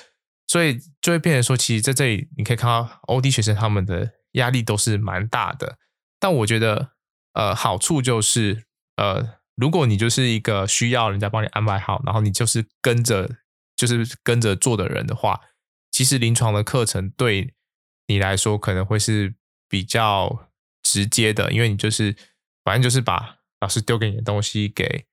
[0.48, 5.78] 所以就会变成说，其实在这里你可以看到欧弟学生他们的压力都是蛮大的。
[6.18, 6.92] 但我觉得，
[7.34, 8.64] 呃，好处就是，
[8.96, 13.30] 呃，如果你就是一个需要人家帮你安排好，然后你就是跟着，
[13.78, 15.40] 就是跟着做的人的话，
[15.92, 17.54] 其实临床的课程对
[18.08, 19.36] 你来说可能会是
[19.70, 20.50] 比较
[20.82, 22.16] 直接的，因为你就是
[22.64, 25.06] 反正就是把老师丢给你的东西给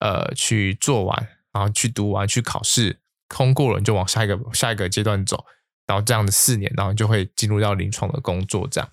[0.00, 5.46] 呃去做完，然后去读完，去考试，通过了你就往下一个下一个阶段走，
[5.86, 8.90] 然后这样的四年，然后你就会进入到临床的工作这样。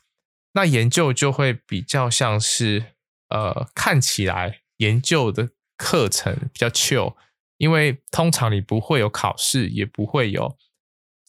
[0.54, 2.94] 那研究就会比较像是，
[3.30, 7.16] 呃，看起来研究的课程比较 chill，
[7.58, 10.58] 因为通常你不会有考试，也不会有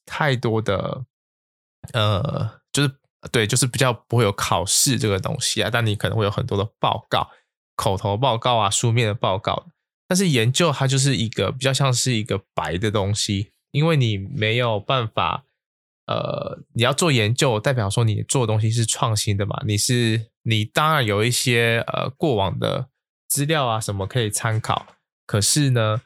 [0.04, 1.04] 太多的，
[1.92, 2.94] 呃，就是
[3.30, 5.70] 对，就是比较不会有考试这个东西啊。
[5.70, 7.28] 但你可能会有很多的报告，
[7.76, 9.66] 口头报告啊，书面的报告。
[10.08, 15.44] 但是研究它就是一个比较像是一个白的东西，因为你没有办法。
[16.06, 19.62] 呃，你要做研究，代表说你做的东西是创新的嘛？
[19.64, 22.88] 你是你当然有一些呃过往的
[23.30, 26.02] 资料啊什么可以参考，可是呢，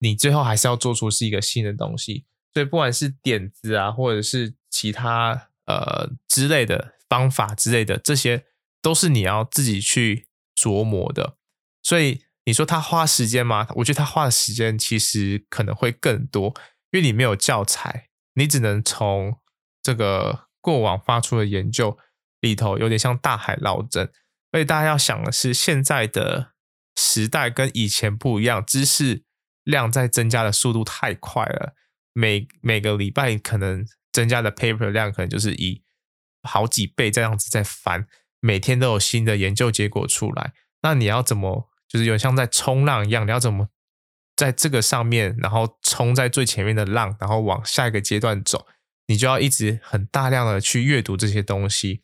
[0.00, 2.26] 你最后还是要做出是一个新的东西。
[2.52, 8.44] 所以不管是点子啊，或者是其他呃之类的方法之类的，这些
[8.82, 11.38] 都是你要自己去琢磨的。
[11.82, 13.66] 所以你说他花时间吗？
[13.76, 16.48] 我觉得他花的时间其实可能会更多，
[16.90, 18.10] 因为你没有教材。
[18.34, 19.38] 你只能从
[19.82, 21.96] 这个过往发出的研究
[22.40, 24.12] 里头，有点像大海捞针。
[24.52, 26.52] 所以大家要想的是，现在的
[26.96, 29.24] 时代跟以前不一样，知识
[29.64, 31.74] 量在增加的速度太快了。
[32.12, 35.82] 每每个礼拜可能增加的 paper 量，可能就是以
[36.42, 38.06] 好几倍这样子在翻。
[38.40, 43.68] 每天都有新的研究结果出来，那你要怎么，就是有像在冲浪一样，你要怎么？
[44.36, 48.66] 在这个上面，然后冲在最前面的浪，然后往下一个阶段走，
[49.06, 52.02] 你就要一直很大量的去阅读这些东西。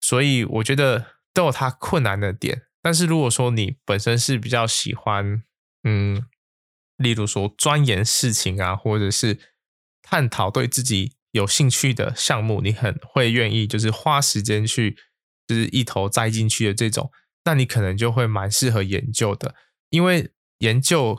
[0.00, 2.62] 所以我觉得都有它困难的点。
[2.80, 5.42] 但是如果说你本身是比较喜欢，
[5.82, 6.24] 嗯，
[6.96, 9.38] 例如说钻研事情啊，或者是
[10.00, 14.96] 探讨对自己有兴趣的项目，你很会愿意就是花时间去，
[15.46, 17.10] 就是一头栽进去的这种，
[17.44, 19.54] 那你可能就会蛮适合研究的，
[19.90, 21.18] 因为研究。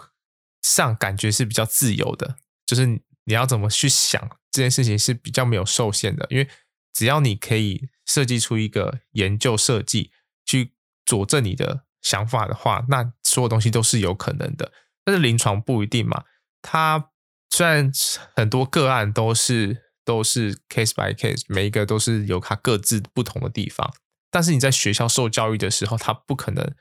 [0.67, 2.87] 上感觉是比较自由的，就是
[3.25, 6.49] 你要怎么去想这件事情是比较没有受限的，因为
[6.91, 10.11] 只要你可以设计出一个研究设计
[10.45, 10.73] 去
[11.05, 14.71] 佐证你的想法的话，那所有东西都是有可能的。
[15.03, 16.23] 但是临床不一定嘛，
[16.61, 17.11] 它
[17.49, 17.91] 虽然
[18.35, 23.93] 很多个案都是都是 case by case，每一个都是有它各自不同的地方，
[24.31, 26.73] 但是你在学校受教育的时候，他不可能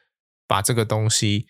[0.47, 1.47] 把这个东西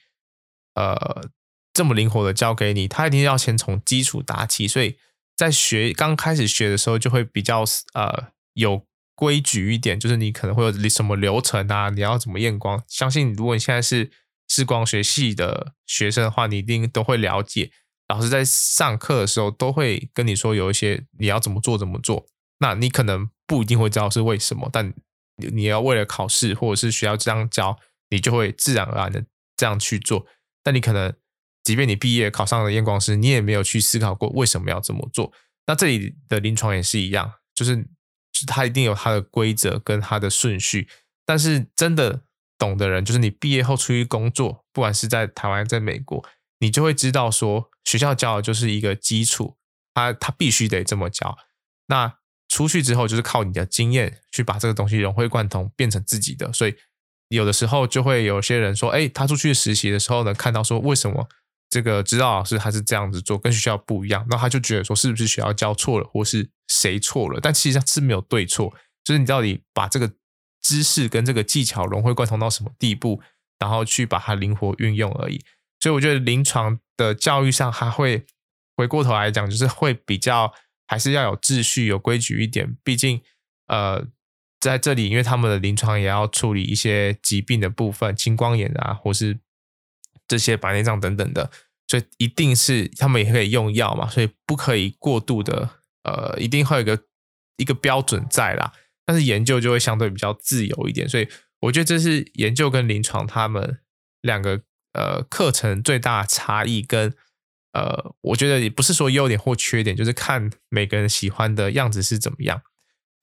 [0.75, 1.31] 呃。
[1.77, 4.97] 这么灵活的教给你，他一定要先从基础打起，所以
[5.35, 12.83] 在学刚开始学的时候就会比较呃有规矩一点，就是你可能会有什么流程啊，你要怎么验光？
[12.89, 14.11] 相信如果你现在是
[14.49, 17.71] 视光学系的学生的话，你一定都会了解。
[18.09, 22.27] 老师在上课的时候都会跟你说有一些你要怎么做怎么做。
[22.59, 24.93] 那你可能不一定会知道是为什么，但
[25.37, 27.79] 你要为了考试或者是学校这样教，
[28.11, 29.25] 你就会自然而然的
[29.57, 30.27] 这样去做。
[30.63, 31.15] 但你可能
[31.63, 35.33] 即便你毕业考上了验光师，你也没有去思考过为什么要这么做。
[35.67, 37.87] 那这里的临床也是一样，就是。
[38.35, 40.89] 是它一定有它的规则跟它的顺序，
[41.25, 42.23] 但是真的
[42.59, 46.25] 懂的人，就是你毕业后出去工作，不管是在台湾，在美国，
[46.59, 49.57] 你就会知道说，学校教的就是一个基础，
[49.95, 51.39] 他他必须得这么教。
[51.87, 52.19] 那
[52.49, 56.53] 出去之后，就是靠你的经验去把这个东西融会贯通，变成自己的。
[56.53, 56.75] 所以
[57.29, 61.29] 有的时候就会有些人说，哎，他出去实习的时候呢，看到说为什么？
[61.71, 67.41] 这个指导老师他是这样子做，跟学校不一样，那他就觉得说是不是学校教错了，或是谁错了？
[67.41, 68.73] 但其实上是没有对错，
[69.03, 70.13] 就是你到底把这个
[70.63, 73.21] 知识跟这个技巧融会贯通到什么地步，
[73.59, 75.41] 然后去把它灵活运用而已。
[75.81, 78.25] 所以我觉得临床的教育上，还会
[78.77, 80.53] 回过头来讲，就是会比较
[80.87, 82.77] 还是要有秩序、有规矩一点。
[82.83, 83.21] 毕竟，
[83.67, 84.07] 呃，
[84.61, 89.39] 在这里，因为他们的临床也要处理一些疾病的部分，青光眼啊，或是
[90.29, 91.51] 这些白内障等等的。
[91.87, 95.69] 所以一定是他们也可以用药嘛，所以不可以过度的，
[96.03, 96.99] 呃，一定会有一个
[97.59, 98.73] 一个标准在啦。
[99.05, 101.29] 但是研究就会相对比较自由一点，所以
[101.61, 103.81] 我觉得这是研究跟临床他们
[104.23, 104.63] 两个
[104.95, 107.15] 呃课程最大的差异跟
[107.75, 112.63] 呃，我觉得也不是说优点或缺点，就是看每个人喜欢的样子是怎么样。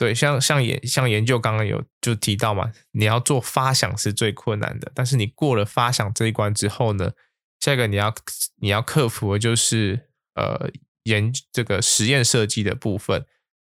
[0.02, 7.12] 对，像像研像研究刚刚有就提到嘛，你要做发想是最困难的，但是你过了发想这一关之后呢，
[7.60, 8.12] 下一个你要
[8.56, 10.68] 你要克服的就是呃
[11.04, 13.24] 研这个实验设计的部分，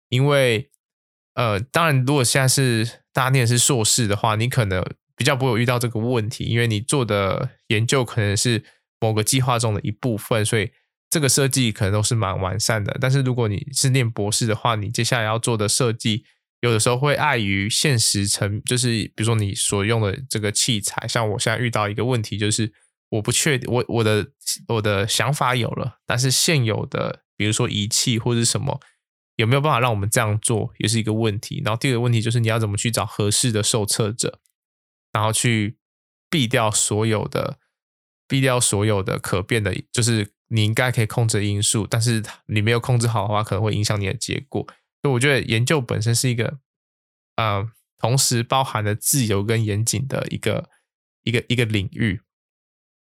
[0.08, 0.72] 因为
[1.34, 4.82] 呃当然如果现在是大家念的是硕士的话，你可能
[5.17, 8.63] 比较不会有遇到这个问题，因为你做的研究可能是
[9.02, 10.72] 某个计划中的一部分，所以
[11.12, 12.97] 这个设计可能都是蛮完善的。
[13.00, 16.26] 但是如果你是念博士的话，你接下来要做的设计，
[16.62, 22.74] 有的时候会碍于现实层，就是比如说你所用的这个器材，像我现在遇到一个问题就是。
[23.12, 24.26] 我不确定，我我的
[24.69, 28.80] 我的想法有了，但是现有的，比如说仪器或者什么，
[29.36, 31.62] 有没有办法让我们这样做，也是一个问题。
[31.65, 34.39] 然后第二个问题就是你要怎么去找合适的受测者，
[35.12, 35.78] 然后去
[36.30, 37.60] 避掉所有的，
[38.30, 44.66] 避掉所有的可变的，就是你应该可以控制的因素，但是你没有控制好的话，可能会影响你的结果。
[45.02, 46.60] 所以我觉得研究本身是一个，
[47.38, 50.70] 呃，同时包含了自由跟严谨的一个
[51.24, 52.22] 一个一个领域。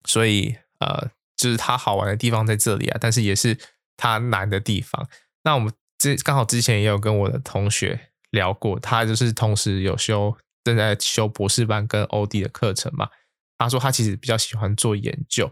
[0.07, 3.59] 所以，呃，就是它好玩的地方在这里啊，但是也是
[3.97, 5.09] 它难的地方。
[5.43, 13.09] 那我们这刚好之前也有跟我的同学聊过，他就是同时有修正在修博士班跟 OD 的课程嘛。
[13.57, 15.51] 他说他其实比较喜欢做研究，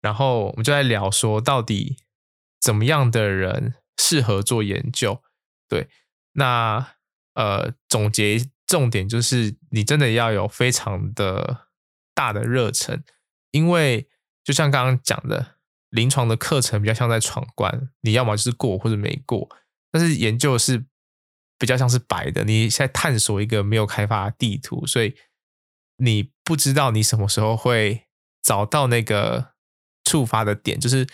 [0.00, 1.96] 然后我们就在聊说，到底
[2.60, 5.22] 怎么样的人适合做研究？
[5.68, 5.88] 对，
[6.32, 6.94] 那
[7.34, 11.68] 呃，总结重点就是，你真的要有非常的
[12.14, 13.02] 大的热忱。
[13.50, 14.08] 因为
[14.44, 15.56] 就像刚刚讲的，
[15.90, 19.48] 临床的课程比较像在闯关，你要么就是过或者没过，
[19.90, 20.84] 但是研究是
[21.58, 25.16] 比较像是白的，你在探索一个没有开发的地图，所以
[25.96, 28.06] 你不知道你什么时候会
[28.42, 29.52] 找到那个
[30.10, 31.06] 触发的点，就是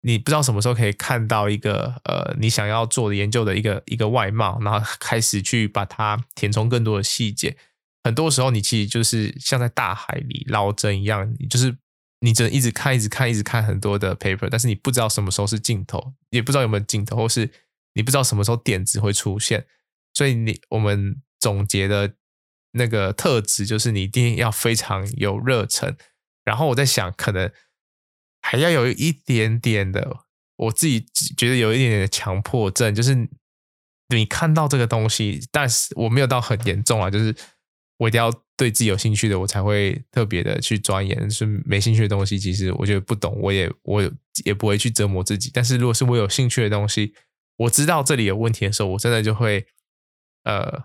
[0.00, 7.54] 你不知道什么时候可以看到一个呃你想要做的研究的一个一个外貌，然后开始去把它填充更多的细节。
[8.02, 11.76] 很多时候，你其实就是像在大海里捞针一样，你就是
[12.20, 17.50] 你只能一直看、一直看、一直看很多的 paper，但是你不知道什么时候是尽头，也不知道有没有尽头，或是
[17.92, 19.66] 你不知道什么时候点子会出现。
[20.14, 22.14] 所以你我们总结的
[22.72, 25.94] 那个特质就是你一定要非常有热忱。
[26.42, 27.52] 然后我在想，可能
[28.50, 30.24] 还要有一点点的，
[30.56, 33.28] 我自己觉得有一点点的强迫症，就是
[34.08, 37.34] 你看到这个东西，但是我没有到很严重啊，就是。
[38.00, 41.30] 我一定要对自己有兴趣的，我才会特别的去钻研。
[41.30, 44.00] 是没兴趣的东西，其实我觉得不懂，我也我
[44.46, 45.50] 也不会去折磨自己。
[45.52, 47.12] 但是如果是我有兴趣的东西，
[47.58, 49.66] 我知道这里有问题的时候，我真的就会
[50.44, 50.84] 呃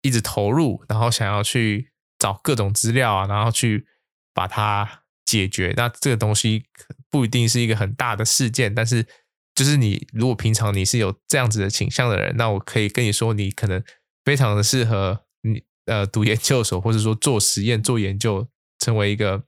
[0.00, 3.86] 一直投入，然后想要去找各种资料啊，然后去
[4.34, 5.01] 把它
[5.32, 5.72] 解决。
[5.76, 6.64] 那这个东西
[7.10, 9.06] 不一定是一个很大的事件，但是
[9.54, 13.82] 就是你如果平常你是有这样子的倾向的人，那我可以跟你说，你可能
[14.24, 15.64] 非常的适合你。
[15.86, 18.46] 呃，读研究所，或者说做实验、做研究，
[18.78, 19.42] 成为一个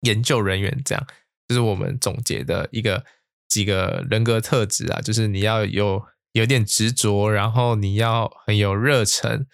[0.00, 1.06] 研究人员，这样
[1.46, 3.04] 就是我们总结的一个
[3.48, 5.00] 几个人格特质啊。
[5.00, 9.46] 就是你要有有点执着，然后你要很有热忱，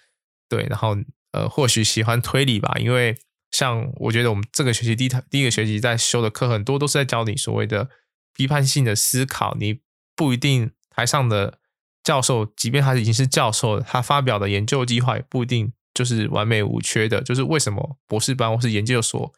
[0.48, 0.96] 对，然后
[1.33, 3.14] 呃，或许喜欢推理吧，因为
[3.51, 7.89] 像我觉得我们这个学期第一堂第一个学期在修的课很多都是在教你所谓的
[8.35, 9.81] 批判性的思考，你
[10.15, 11.59] 不一定台上的
[12.03, 19.33] 教授，即便他已经是教授了，他发表的研究计划也不一定就是完美无缺的，就是为什么博士班或是研究所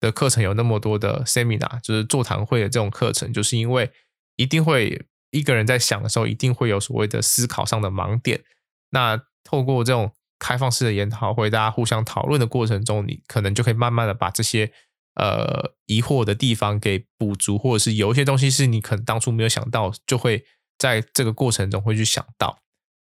[0.00, 3.90] 的课程有那么多的 seminar，就是座谈会的这种课程，就是因为
[4.36, 8.44] 一定会一个人在想的时候，一定会有所谓的思考上的盲点。
[8.90, 10.12] 那透过这种
[10.44, 14.70] 开放式的研讨会，大家互相讨论的过程中，你可能就可以慢慢的把这些
[15.14, 20.44] 呃疑惑的地方给补足，或者是有一些东西是你可能当初没有想到，就会
[20.76, 22.58] 在这个过程中会去想到。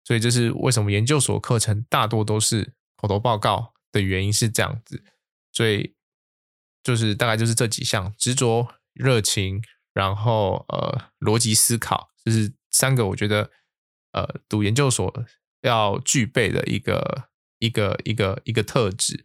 [0.04, 5.02] 所以这是为什么研究所课程大多都是口头报告的原因是这样子。
[5.52, 5.94] 所以。
[6.82, 13.50] 就是大概就是这几项：执着、热情，然后呃逻辑思考，就是三个我觉得
[14.12, 15.12] 呃读研究所
[15.60, 17.28] 要具备的一个
[17.60, 19.24] 一个一个一个特质。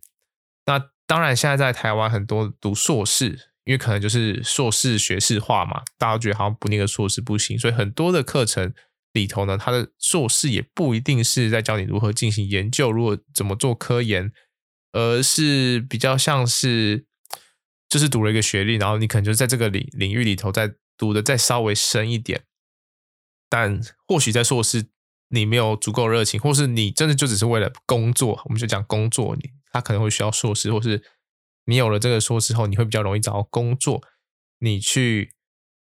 [0.68, 8.72] 那当然，现在在台湾很多读硕士，因为可能就是硕士学士化嘛，大家觉得好像不念个硕士不行，所以很多的课程
[9.14, 14.32] 里头呢，它的硕士也不一定是在教你如何进行研究，如何怎么做科研，
[14.92, 17.08] 而是比较像是。
[17.88, 22.44] 就是读了一个学历，然后你可能就在这个领领域里头再读的再稍微深一点，
[23.48, 24.88] 但或许在硕士
[25.30, 31.04] 你没有足够热情，或是你真的就只是为了工作，我们就讲工作，你他可能会需要硕士，或是
[31.66, 34.02] 你有了这个硕士后，你会比较容易找到工作，
[34.60, 35.34] 你去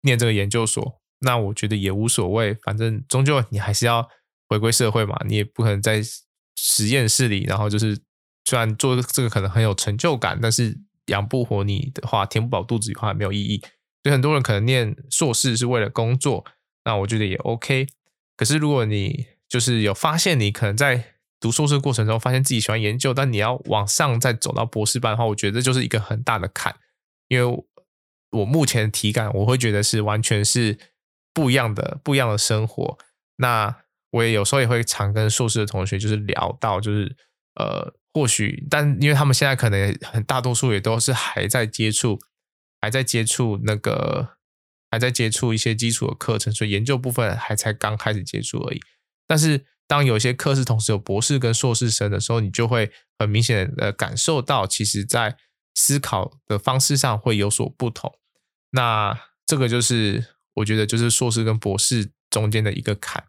[0.01, 4.07] 念这个研究所，那我觉得也无所谓，反正终究你还是要
[4.47, 6.01] 回归社会嘛，你也不可能在
[6.55, 7.99] 实验室里，然后就是
[8.45, 10.81] 虽然做这个可能很有成就感，但是。
[11.07, 13.57] 养不活你的话，填不饱肚子的话，没有意义。
[14.03, 16.45] 所以很多人可能念硕士是为了工作，
[16.85, 17.87] 那我觉得也 OK。
[18.41, 26.75] 可是如果你就是有发现，你可能在读硕士过程中发现自己喜欢研究，但你要往上再走到博士班的话，我觉得这就是一个很大的坎。
[27.27, 27.63] 因为
[28.31, 30.79] 我目前的体感，我会觉得是完全是
[31.35, 32.97] 不一样的，不一样的生活。
[33.35, 33.77] 那
[34.09, 37.15] 我也有时候也会常跟硕士的同学就是聊到，就是
[37.53, 37.93] 呃。
[38.13, 42.19] 或许，但因为他们现在可能很大多数也都是还在接触，
[42.81, 44.31] 还在接触那个，
[44.91, 48.79] 还在接触一些基础的课程，所以研究部分还才刚开始接触而已。
[49.25, 55.37] 但是，当有些课是同时有博士跟硕士生的时候，你就会很明显的感受到，其实在
[55.73, 58.13] 思考的方式上会有所不同。
[58.71, 60.25] 那这个就是
[60.55, 63.23] 我觉得就是硕士跟博士中间的一个坎。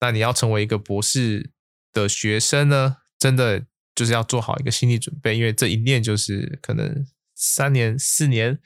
[0.00, 1.50] 那你要成为一个博士
[1.92, 3.66] 的学生呢，真的。
[3.94, 7.04] 就是要做好一个心理准备，因为这一念就是可能
[7.34, 8.60] 三年、四年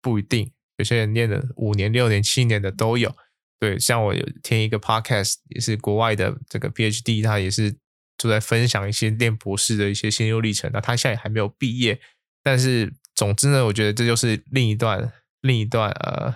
[0.00, 3.14] 不一定，有些人念了五年、六年、七年的都有。
[3.58, 7.72] 对，像我有听一个 podcast，也是国外的这个 PhD，他也是
[8.18, 10.70] 就在分享一些念博士的一些心路历程。
[10.72, 12.00] 那他现在也还没有毕业，
[12.42, 16.34] 但是总之呢，我觉得这就是另一段、另一段呃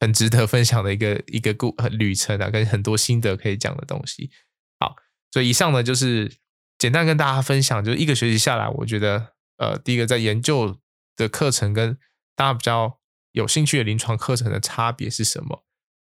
[0.00, 4.30] 很值得分享的一个一个故旅程啊，跟很多心得可以讲的东西。
[4.78, 4.94] 好，
[5.32, 6.32] 所以以上呢就是。
[6.80, 10.78] 简单跟大家分享，就是一个学期下来，我觉得，呃，第一个在研究
[11.16, 11.98] 的课程跟
[12.36, 13.00] 大家比较
[13.32, 15.64] 有兴趣的临床课程的差别是什么？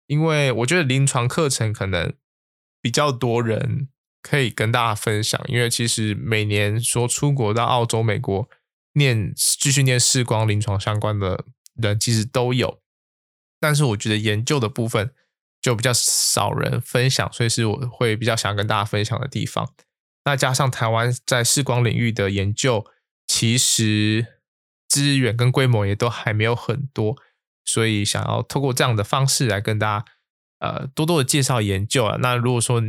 [0.07, 2.15] 因为我觉得临床课程可能
[2.81, 3.89] 比较多人
[4.23, 8.49] 可以跟大家分享，因为其实每年说出国到澳洲、美国
[8.95, 12.81] 念继续念视光临床相关的人其实都有，
[13.61, 15.13] 但是我觉得研究的部分
[15.63, 19.73] 就比较少人分享，所以是我会比较想跟大家分享的地方。
[20.25, 22.85] 那加上台湾在视光领域的研究，
[23.27, 24.40] 其实
[24.91, 27.17] 资源跟规模也都还没有很多，
[27.65, 30.05] 所以想要透过这样的方式来跟大家
[30.59, 32.19] 呃多多的介绍研究啊。
[32.21, 32.83] 那如果说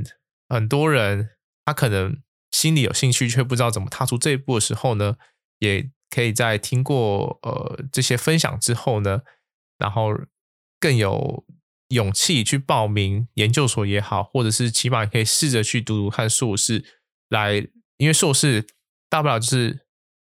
[0.49, 1.29] 很多人
[1.63, 5.15] 他可能心里有兴趣却不知道怎么踏出这一步的时候呢，
[5.59, 9.21] 也可以在听过呃这些分享之后呢，
[9.77, 10.11] 然后
[10.79, 11.45] 更有
[11.89, 16.83] 勇气去报名研究所也好，或者是起码可以试着去读读看硕士。
[17.29, 17.65] 来，
[17.97, 18.67] 因为硕士
[19.09, 19.85] 大不了就是，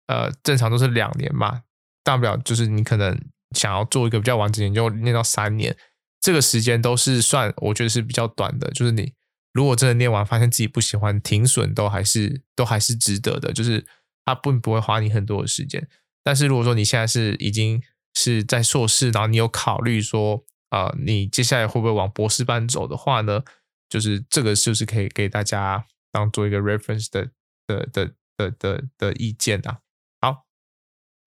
[0.08, 1.64] 呃，正常都是两年嘛，
[2.06, 3.20] 大不了就是你可能
[3.52, 5.76] 想要做一个比较完整研究，念到三年，
[6.22, 8.72] 这个时间都是算我觉得是比较短的。
[8.72, 9.12] 就是你
[9.52, 13.86] 如果真的念完，发现自己不喜欢，停损都还是都还是值得的，就是
[14.24, 15.86] 它并不会花你很多的时间。
[16.24, 17.82] 但是如果说你现在是已经
[18.14, 23.42] 是在硕士，然后你有考虑说，啊、呃，你接下来会不会往博士班走的话呢？
[23.90, 25.86] 就是这个是不是可以给大家。
[26.12, 27.30] 当做一个 reference 的
[27.68, 29.80] 的的的的的意见啊，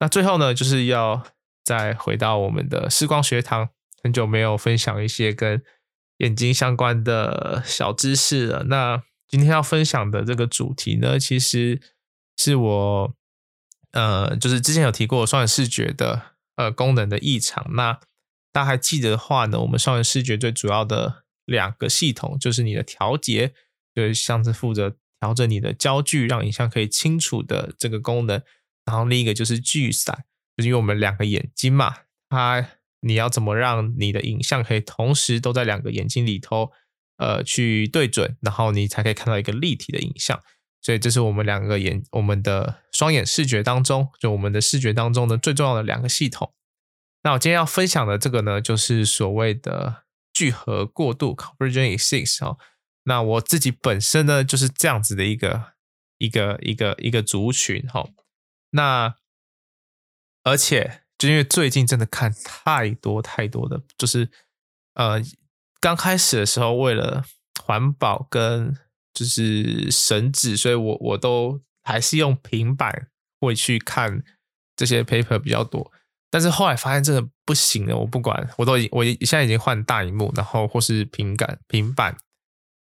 [0.01, 1.25] 那最后呢，就是要
[1.65, 3.71] 再回到我们的视光学堂，
[4.03, 5.63] 很久没有分享一些跟
[6.19, 8.65] 眼睛相关的小知识了。
[8.65, 11.81] 那今天要分享的这个主题呢，其实
[12.37, 13.15] 是我
[13.93, 16.23] 呃，就是之前有提过双眼视觉的
[16.57, 17.67] 呃功能的异常。
[17.75, 17.99] 那
[18.53, 23.53] 大家还记得的话呢，我们双眼视觉最主要的两个系统就是你的调节，
[23.95, 28.41] 就是像是负责调整你的焦距，让影像可以清楚的这个功能。
[28.89, 30.25] 然后另一个就是聚散，
[30.57, 31.95] 就是因为我们两个眼睛嘛，
[32.31, 32.67] 它
[33.01, 36.73] 你要怎么让你的影像可以同时都在两个眼睛里头，
[37.19, 40.41] 呃，去对准，然后你才可以看到一个立体的影像。
[40.81, 46.55] 所以这是我们两个眼，我们的双眼视觉当中，就我们的视觉当中的最重要的两个系统。
[47.25, 52.57] 那我今天要分享的这个呢，就是所谓的聚合过度 （convergence） 哦。
[53.05, 55.73] 那我自己本身呢，就是这样子的一个
[56.17, 58.01] 一个一个一个族群哈。
[58.01, 58.11] 哦
[58.71, 59.17] 那，
[60.45, 64.31] 而且就因为最近真的看太多太多的，就是
[64.95, 65.23] 呃，
[65.81, 67.25] 刚开始的时候为了
[67.63, 68.77] 环保跟
[69.15, 73.09] 就是省纸，所以我我都还是用平板
[73.41, 74.23] 会去看
[74.77, 75.91] 这些 paper 比较多。
[76.31, 82.17] 但是后来发现真的不行了，我不管，我都已我现在已经换大荧幕，然后或是平板平板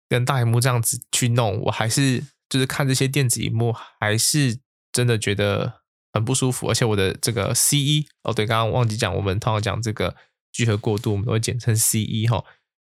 [0.10, 4.60] 跟大荧幕这样子去弄，我还是就是看这些电子荧幕还是。
[4.98, 5.82] 真的觉得
[6.12, 10.16] 很不舒服，而且我的这个 C1 哦，对，刚刚忘记讲，我们通常讲这个
[10.52, 12.44] 聚合过度，我们都会简称 C1 哈。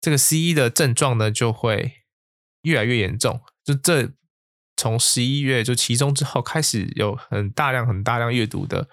[0.01, 1.93] 这个 C1 的症状呢，就会
[2.63, 3.39] 越来越严重。
[3.63, 4.11] 就这
[4.75, 8.89] 从十一月就期中之后开始有很大量、很大量阅读的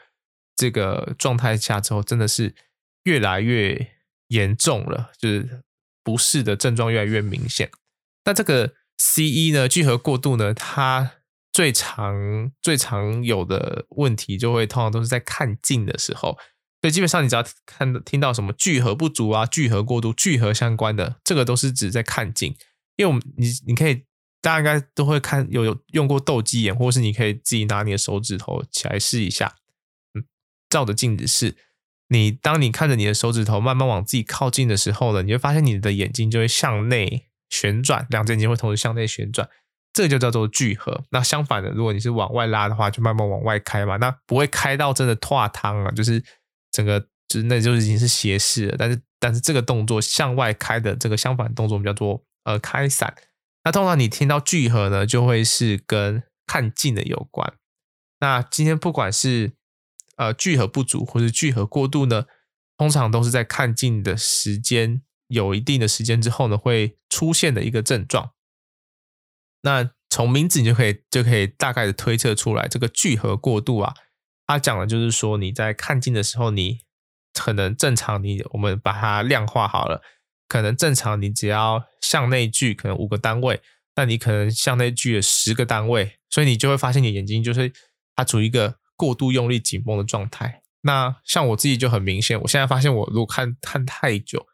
[0.55, 2.55] 这个状态下之后，真的是
[3.03, 3.97] 越来越
[4.29, 5.65] 严重了，就是
[6.05, 7.73] 不适的症状越来越明显。
[8.25, 11.15] 那这个 C1 呢，聚合过度呢，它
[11.61, 16.31] 最常最常有的问题，就会通常都是在看镜的时候，
[16.81, 22.57] 所以基本上你只要看听到什么聚合不足啊、聚合过度、聚合相关的，这个都是指在看镜。
[22.97, 24.07] 因为我们你你可以，
[24.41, 29.57] 大家应该都会看有有用过斗鸡眼，或是你可以自己拿你的手指头起来试一下，
[30.15, 30.25] 嗯，
[30.71, 31.55] 照着镜子试。
[32.09, 39.47] 你当你看着你的手指头慢慢往自己靠近的时候呢，你会发现你的眼睛就会向内旋转，两只眼睛会同时向内旋转。
[39.93, 41.03] 这就叫做聚合。
[41.11, 43.97] 那相反的，如果你是往外拉的话，就慢慢往外开嘛。
[43.97, 46.23] 那不会开到真的脱汤啊，就是
[46.71, 48.77] 整个就是那就是已经是斜视了。
[48.79, 53.15] 但是但是这个动作向外开的这个相反动作，我们叫做呃开散。
[53.65, 57.55] 那通常你听到聚合呢，就会是跟看近的有关。
[58.21, 59.53] 那今天不管是
[60.17, 62.27] 呃聚合不足或是聚合过度呢，
[62.79, 68.31] 通常都是在看近的时间有一定的时间之后呢，会出现的一个症状。
[69.63, 73.95] 那从名字你就可以就可以大概的推测出来，这个聚合过度啊，
[74.47, 76.81] 它讲的就是说你在看近的时候，你
[77.33, 80.03] 可能正常你我们把它量化好了，
[80.49, 83.61] 可能正常你只要向内聚可能五个单位，
[83.95, 87.73] 那你可能向内聚了十个单位，所以你就会发现你眼睛就是
[88.17, 90.63] 它处于一个过度用力紧绷的状态。
[90.83, 94.47] 那像我自己就很明显，我现在发现我如果看看太久，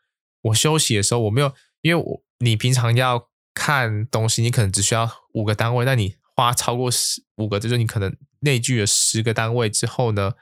[0.43, 3.29] 我休息的时候我没有，因为我你平常要。
[3.57, 10.35] 看东西，你可能只需要五个单位，但你花超过十五个，就是你可能内聚了十个单位之后呢，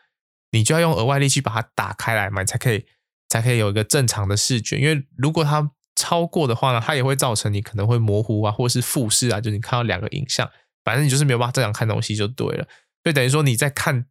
[0.50, 2.84] 你就要用额外力气把它打开来嘛，才可以
[3.28, 4.76] 才可以有一个正常的视觉。
[4.78, 10.50] 因为如果它超过的话呢，它也会造成你可能会模糊啊，或是复视啊，就是你看到两个影像，
[10.84, 12.66] 反正你就是没有办法正常看东西就对了。
[13.04, 14.06] 所以等于说你在看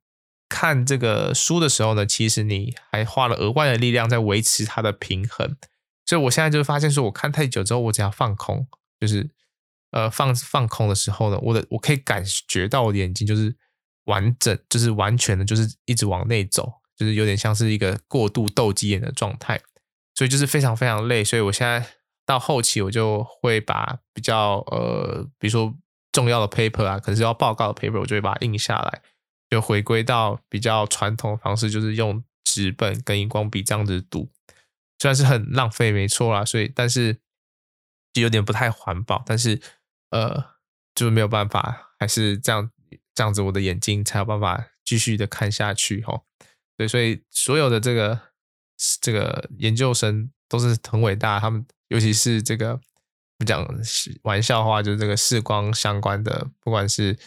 [0.48, 5.58] 看这个书的时候呢，其实你还花了额外的力量在维持它的平衡。
[6.06, 8.68] 所以我现在就发现说，我看太久之后，我只要放空。
[9.06, 9.30] 就是
[9.92, 13.54] 呃放放空的时候呢，我的我可以感觉到我的眼睛就是
[14.06, 19.60] 完整，就是完全的，就是一直往内走，就是有点像是一个过度斗鸡眼的状态，
[20.16, 21.22] 所以就是非常非常累。
[21.22, 21.86] 所以我现在
[22.26, 25.76] 到后期，我就会把比较呃，比如说
[26.14, 29.02] 重要的 paper 啊，可能是要报告的 paper，我就会把它印下来，
[29.50, 34.30] 就回归到比较传统的方式，就是用纸本跟荧光笔这样子读，
[34.98, 37.20] 虽然是很浪费，没错啦，所以但是。
[38.14, 39.60] 就有点不太环保，但是
[40.12, 40.36] 呃，
[40.94, 42.70] 就是没有办法，还是这样
[43.16, 46.22] 这样子，我的眼睛才有办法继续的看下去哈。
[46.78, 48.20] 对，所以所有的这个
[49.02, 52.80] 这个研究生都是很伟大，他们尤其是这个
[53.40, 53.68] 不讲
[54.22, 57.18] 玩笑话，就是这个视光相关的，不管是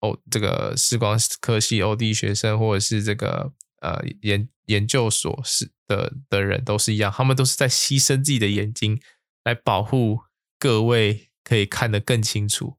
[0.00, 9.00] 哦这个视光科系 OD 学生，或者是这个呃研研究所是的的人，都是一样，他们都是在牺牲自己的眼睛
[9.44, 10.20] 来保护。
[10.58, 12.76] 各位可以看得更清楚，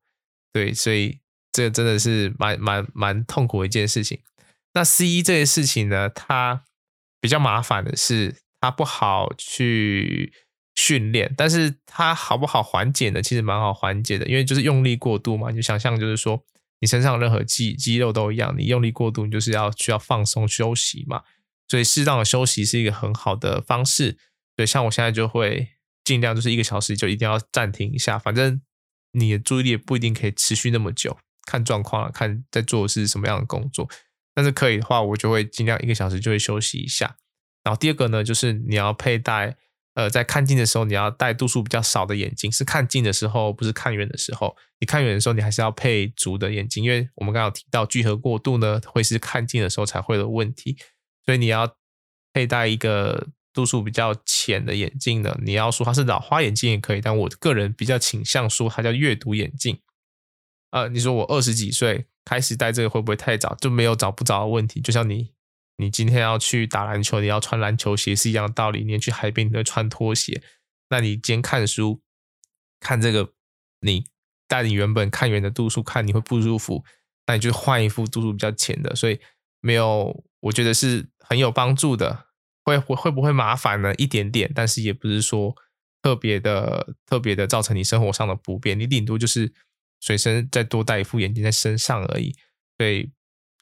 [0.52, 1.20] 对，所以
[1.52, 4.22] 这真的是蛮蛮蛮痛苦的一件事情。
[4.74, 6.64] 那 C1 这件事情呢，它
[7.22, 10.34] 比较麻烦的是，它不好去
[10.76, 13.22] 训练，但是它好不好缓解呢？
[13.22, 16.44] 其实蛮好缓解的，因为就是用力过度嘛，你就想象就是说
[16.82, 21.24] 你身上任何肌肌肉都一样，你用力过度，你就是要需要放松休息嘛，
[21.70, 24.18] 所以适当的休息是一个很好的方式。
[24.58, 25.70] 对，像我现在就会
[26.06, 28.62] 尽量就是一个小时就一定要暂停一下，反正
[29.12, 33.90] 你的注意力也不一定可以持续那么久，看状况了，看在做的是什么样的工作，
[34.34, 37.18] 但是可以的话，我就会尽量一个小时就会休息一下。
[37.66, 39.58] 然后第二个呢，就是你要佩戴。
[39.96, 44.54] 呃，在看近的时候，你要戴度数比较少的眼镜，是看近的时候，不是看远的时候。
[44.82, 50.76] 你看远的时候，你还是要配足的眼镜，因为我们刚刚有提到聚合过度呢，会是看近的时候才会有问题，
[51.26, 51.78] 所以你要
[52.34, 55.36] 佩戴一个度数比较浅的眼镜呢。
[55.42, 59.82] 你要说它是老花眼镜也可以，但我个人比较倾向说它叫阅读眼镜。
[60.70, 63.56] 呃，你说我二十几岁开始戴这个会不会太早？
[63.56, 65.34] 就没有找不着的问题，就像你。
[65.78, 68.86] 你今天要去打篮球，你要穿篮球鞋是一样的道理。
[68.86, 70.42] 你要去海边，你会穿拖鞋。
[70.90, 72.02] 那你今天看书，
[72.80, 73.34] 看这个，
[73.82, 74.06] 你
[74.48, 76.86] 带你原本看远的度数看，你会不舒服。
[77.28, 79.20] 那你就换一副度数比较浅的，所以
[79.60, 82.25] 没有，我觉得是很有帮助的。
[82.66, 83.96] 会会会不会麻烦呢？
[83.96, 85.56] 一点点，但是也不是说
[86.02, 88.78] 特别的特别的造成你生活上的不便。
[88.78, 89.54] 你顶多就是
[90.02, 92.36] 随身再多带一副眼镜在身上而已。
[92.78, 93.12] 所以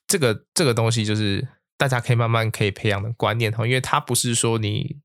[0.07, 1.47] 这个这个东西就是。
[1.75, 4.99] 大家可以慢慢可以培养的观念哈，因为它不是说你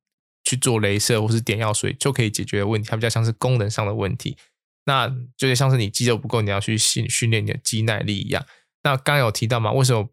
[0.45, 4.37] 去做镭射或是点药水就可以解决的问题，它比较像是功能上的问题。
[4.85, 8.47] 那就像是你肌肉不够，你要去训训练你的肌耐力一样。
[8.85, 10.09] 那刚有提到嘛，为什么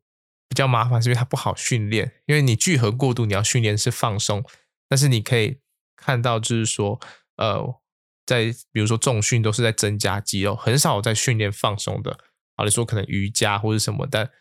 [0.55, 1.01] 比较麻烦？
[1.01, 4.41] 是因为它不好训练，因为你聚合过度，你要训练是放松。
[4.87, 5.59] 但是你可以
[5.97, 6.97] 看到，就是说，
[7.35, 7.81] 呃，
[8.25, 12.17] 在比如说重训都是在增加肌肉，很少在训练放松的。
[12.55, 14.31] 好，你说可能瑜伽或者什么，但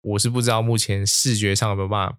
[0.00, 2.18] 我是不知道目前视觉上有没有办法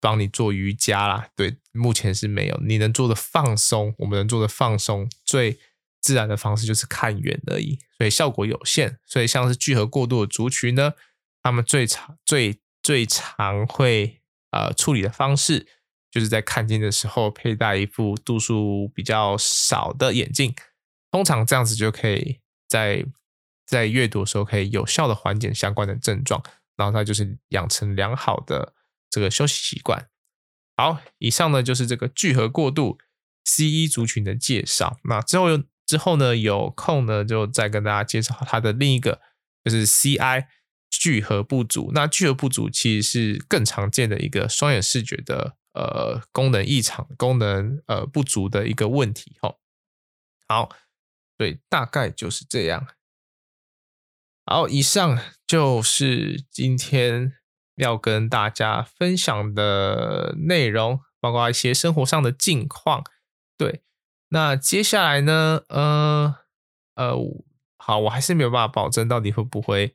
[0.00, 2.56] 帮你做瑜伽啦，对，目前是没有。
[2.64, 5.58] 你能做的放松，我们能做的放松，最
[6.00, 9.00] 自然的方式就是看远而已，所以效果有限。
[9.04, 10.92] 所以像是聚合过度的族群呢，
[11.42, 14.20] 他们最常、最最常会
[14.50, 15.66] 呃处理的方式，
[16.10, 20.54] 就是在看近的时候佩戴一副度数比较少的眼镜，
[21.10, 23.04] 通常这样子就可以在
[23.66, 26.42] 在阅读的时候可以有效的缓解相关的症状。
[26.76, 28.72] 然后它就是养成良好的
[29.10, 30.08] 这个休息习惯。
[30.78, 32.96] 好，以上呢就是这个聚合过度
[33.44, 34.98] C 一族群的介绍。
[35.04, 35.46] 那之后
[35.84, 39.20] 之后呢有空呢就再跟大家介绍它的另一个，
[39.62, 40.46] 就是 CI
[40.90, 41.90] 聚合不足。
[41.94, 49.36] 那聚合不足其实是更常见的一个双眼视觉的呃功能异常、功能呃不足的一个问题。
[49.40, 49.54] 哈，
[50.48, 50.68] 好，
[51.38, 52.86] 对，大概就是这样。
[54.44, 57.34] 好，以上就是今天
[57.76, 63.04] 要跟大家分享的内容，包括一些生活上的近况。
[63.56, 63.84] 对，
[64.30, 65.62] 那接下来呢？
[65.68, 66.34] 呃
[66.96, 67.14] 呃，
[67.78, 69.94] 好，我还是没有办法保证到底会不会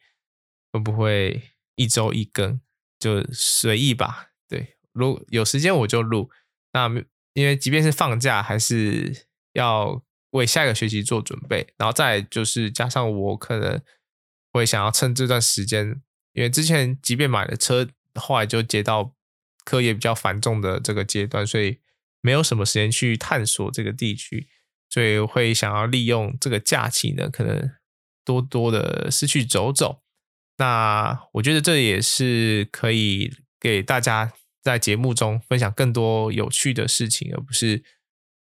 [0.75, 1.41] 会不会
[1.75, 2.59] 一周一更，
[2.99, 4.31] 就随意吧。
[4.49, 6.29] 对，如有时间我就录。
[6.73, 6.89] 那
[7.33, 11.73] 因为即便是放假，还是要为下一个学期做准备。
[11.77, 13.81] 然后再就是加上我可能。
[14.55, 16.01] 会想要趁这段时间，
[16.31, 19.13] 因为之前即便买了车，后来就接到
[19.65, 21.81] 课业比较繁重的这个阶段，所以
[22.21, 24.47] 没有什么时间去探索这个地区，
[24.89, 27.69] 所以会想要利用这个假期呢，可能
[28.23, 30.04] 多多的是去走走。
[30.57, 34.31] 那我觉得这也是可以给大家
[34.61, 37.83] 在节目中分享更多有趣的事情，而不是。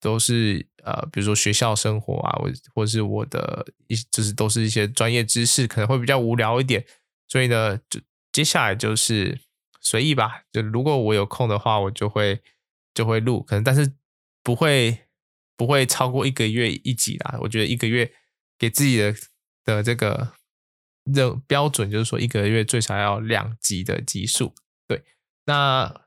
[0.04, 6.84] 都是呃，比如说学校生活啊，或或是我的一，就是都是一些专业知识，可能会比较无聊一点。
[7.28, 8.02] 所以呢，就
[8.32, 9.40] 接下来就是
[9.80, 10.42] 随意吧。
[10.52, 12.42] 就如果我有空的话，我就会
[12.96, 13.94] 就会录，可能但是
[14.42, 15.02] 不会
[15.56, 17.38] 不会超过一个月一集啦。
[17.42, 18.12] 我觉得一个月
[18.58, 19.14] 给自己的
[19.64, 20.34] 的这个
[21.14, 24.54] 这标准，就是说一个月最少要两集的集数。
[24.88, 25.04] 对，
[25.46, 26.02] 那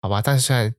[0.00, 0.74] 好吧，但是现在。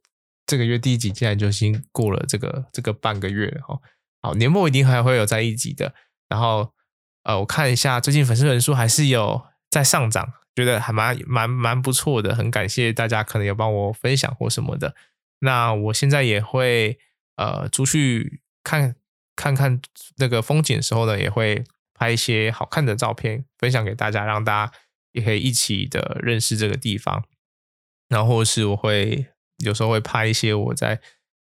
[0.47, 3.81] 这个月第一集竟然就已经过了这个这个半个月了哈，
[4.21, 5.91] 好，年末一定还会有在一集的。
[6.29, 6.71] 然后
[7.23, 14.95] 呃，我看一下最近粉丝人数还是有在上涨，觉得还蛮蛮蛮不错的，很感谢大家可能有帮我分享或什么的。
[15.39, 16.99] 那我现在也会
[17.37, 18.95] 呃出去看
[19.35, 19.81] 看看
[20.17, 21.63] 那个风景的时候呢，也会
[21.95, 24.73] 拍一些好看的照片分享给大家，让大家
[25.13, 27.23] 也可以一起的认识这个地方。
[28.07, 29.31] 然后是我会。
[29.59, 30.99] 有时候会拍一些我在，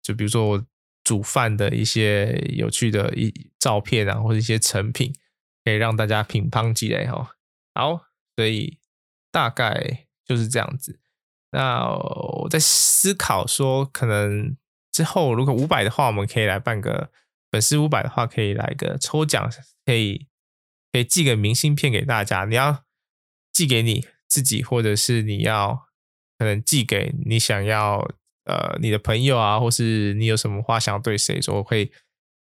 [0.01, 0.65] 就比如说我
[1.05, 5.15] 煮饭的一些有趣的一照片啊，或者一些成品，
[5.63, 7.37] 可以让大家品乓积累哈。
[7.73, 8.01] 好，
[8.35, 8.77] 所以
[9.31, 10.99] 大概就是这样子。
[11.51, 14.57] 那我在思考说，可能
[14.91, 17.09] 之后如果五百的话，我们可以来办个
[17.51, 19.49] 粉丝五百的话，可以来个抽奖，
[19.85, 20.27] 可以
[20.93, 22.45] 可以寄个明信片给大家。
[22.45, 22.85] 你要
[23.51, 25.87] 寄给你自己，或者是你要
[26.37, 27.97] 可能寄给你想要
[28.45, 31.91] 呃你的朋友啊，或是你有什么话想要对谁说，我会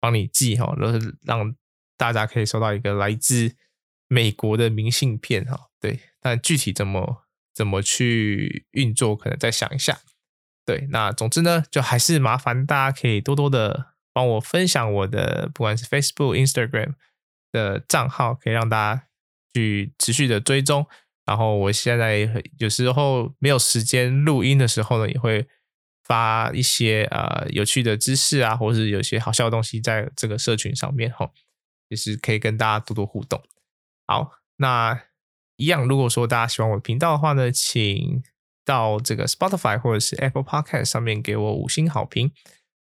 [0.00, 1.54] 帮你寄哈，然后让
[1.96, 3.54] 大家可以收到一个来自
[4.08, 5.68] 美国的明信片哈。
[5.80, 10.00] 对，但具体怎么怎么去运作，可能再想一下。
[10.64, 16.94] 对，那总之呢，就还是麻烦大家可以多多的帮我分享我的，不管是 Facebook、Instagram
[17.58, 19.02] 的账号，可以让大家
[19.52, 20.86] 去持续的追踪。
[21.26, 22.28] 然后我现在
[22.58, 25.46] 有时候没有时间录音的时候呢，也会
[26.04, 31.30] 发一些呃有趣的知识啊，或是有些好笑的东西在这个社群上面哈，
[31.88, 33.42] 也是可以跟大家多多互动。
[34.06, 35.02] 好，那
[35.56, 38.22] 一样，如果说大家喜欢我的频道的话呢，请。
[38.64, 42.32] 到这个 Spotify 或者是 Apple Podcast 上面给我五星好评。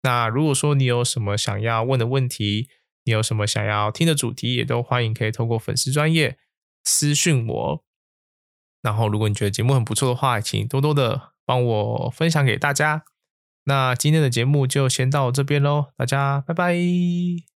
[0.03, 2.69] 那如果说你有什么想要问的问题，
[3.05, 6.37] 你有什么想要听的主题，也都欢迎可以透过粉丝专业
[6.83, 7.83] 私讯我。
[8.81, 13.05] 然后，如果你觉得节目很不错的话，请多多的帮我分享给大家。
[13.65, 17.52] 那今天的节目就先到这边喽，大家拜拜。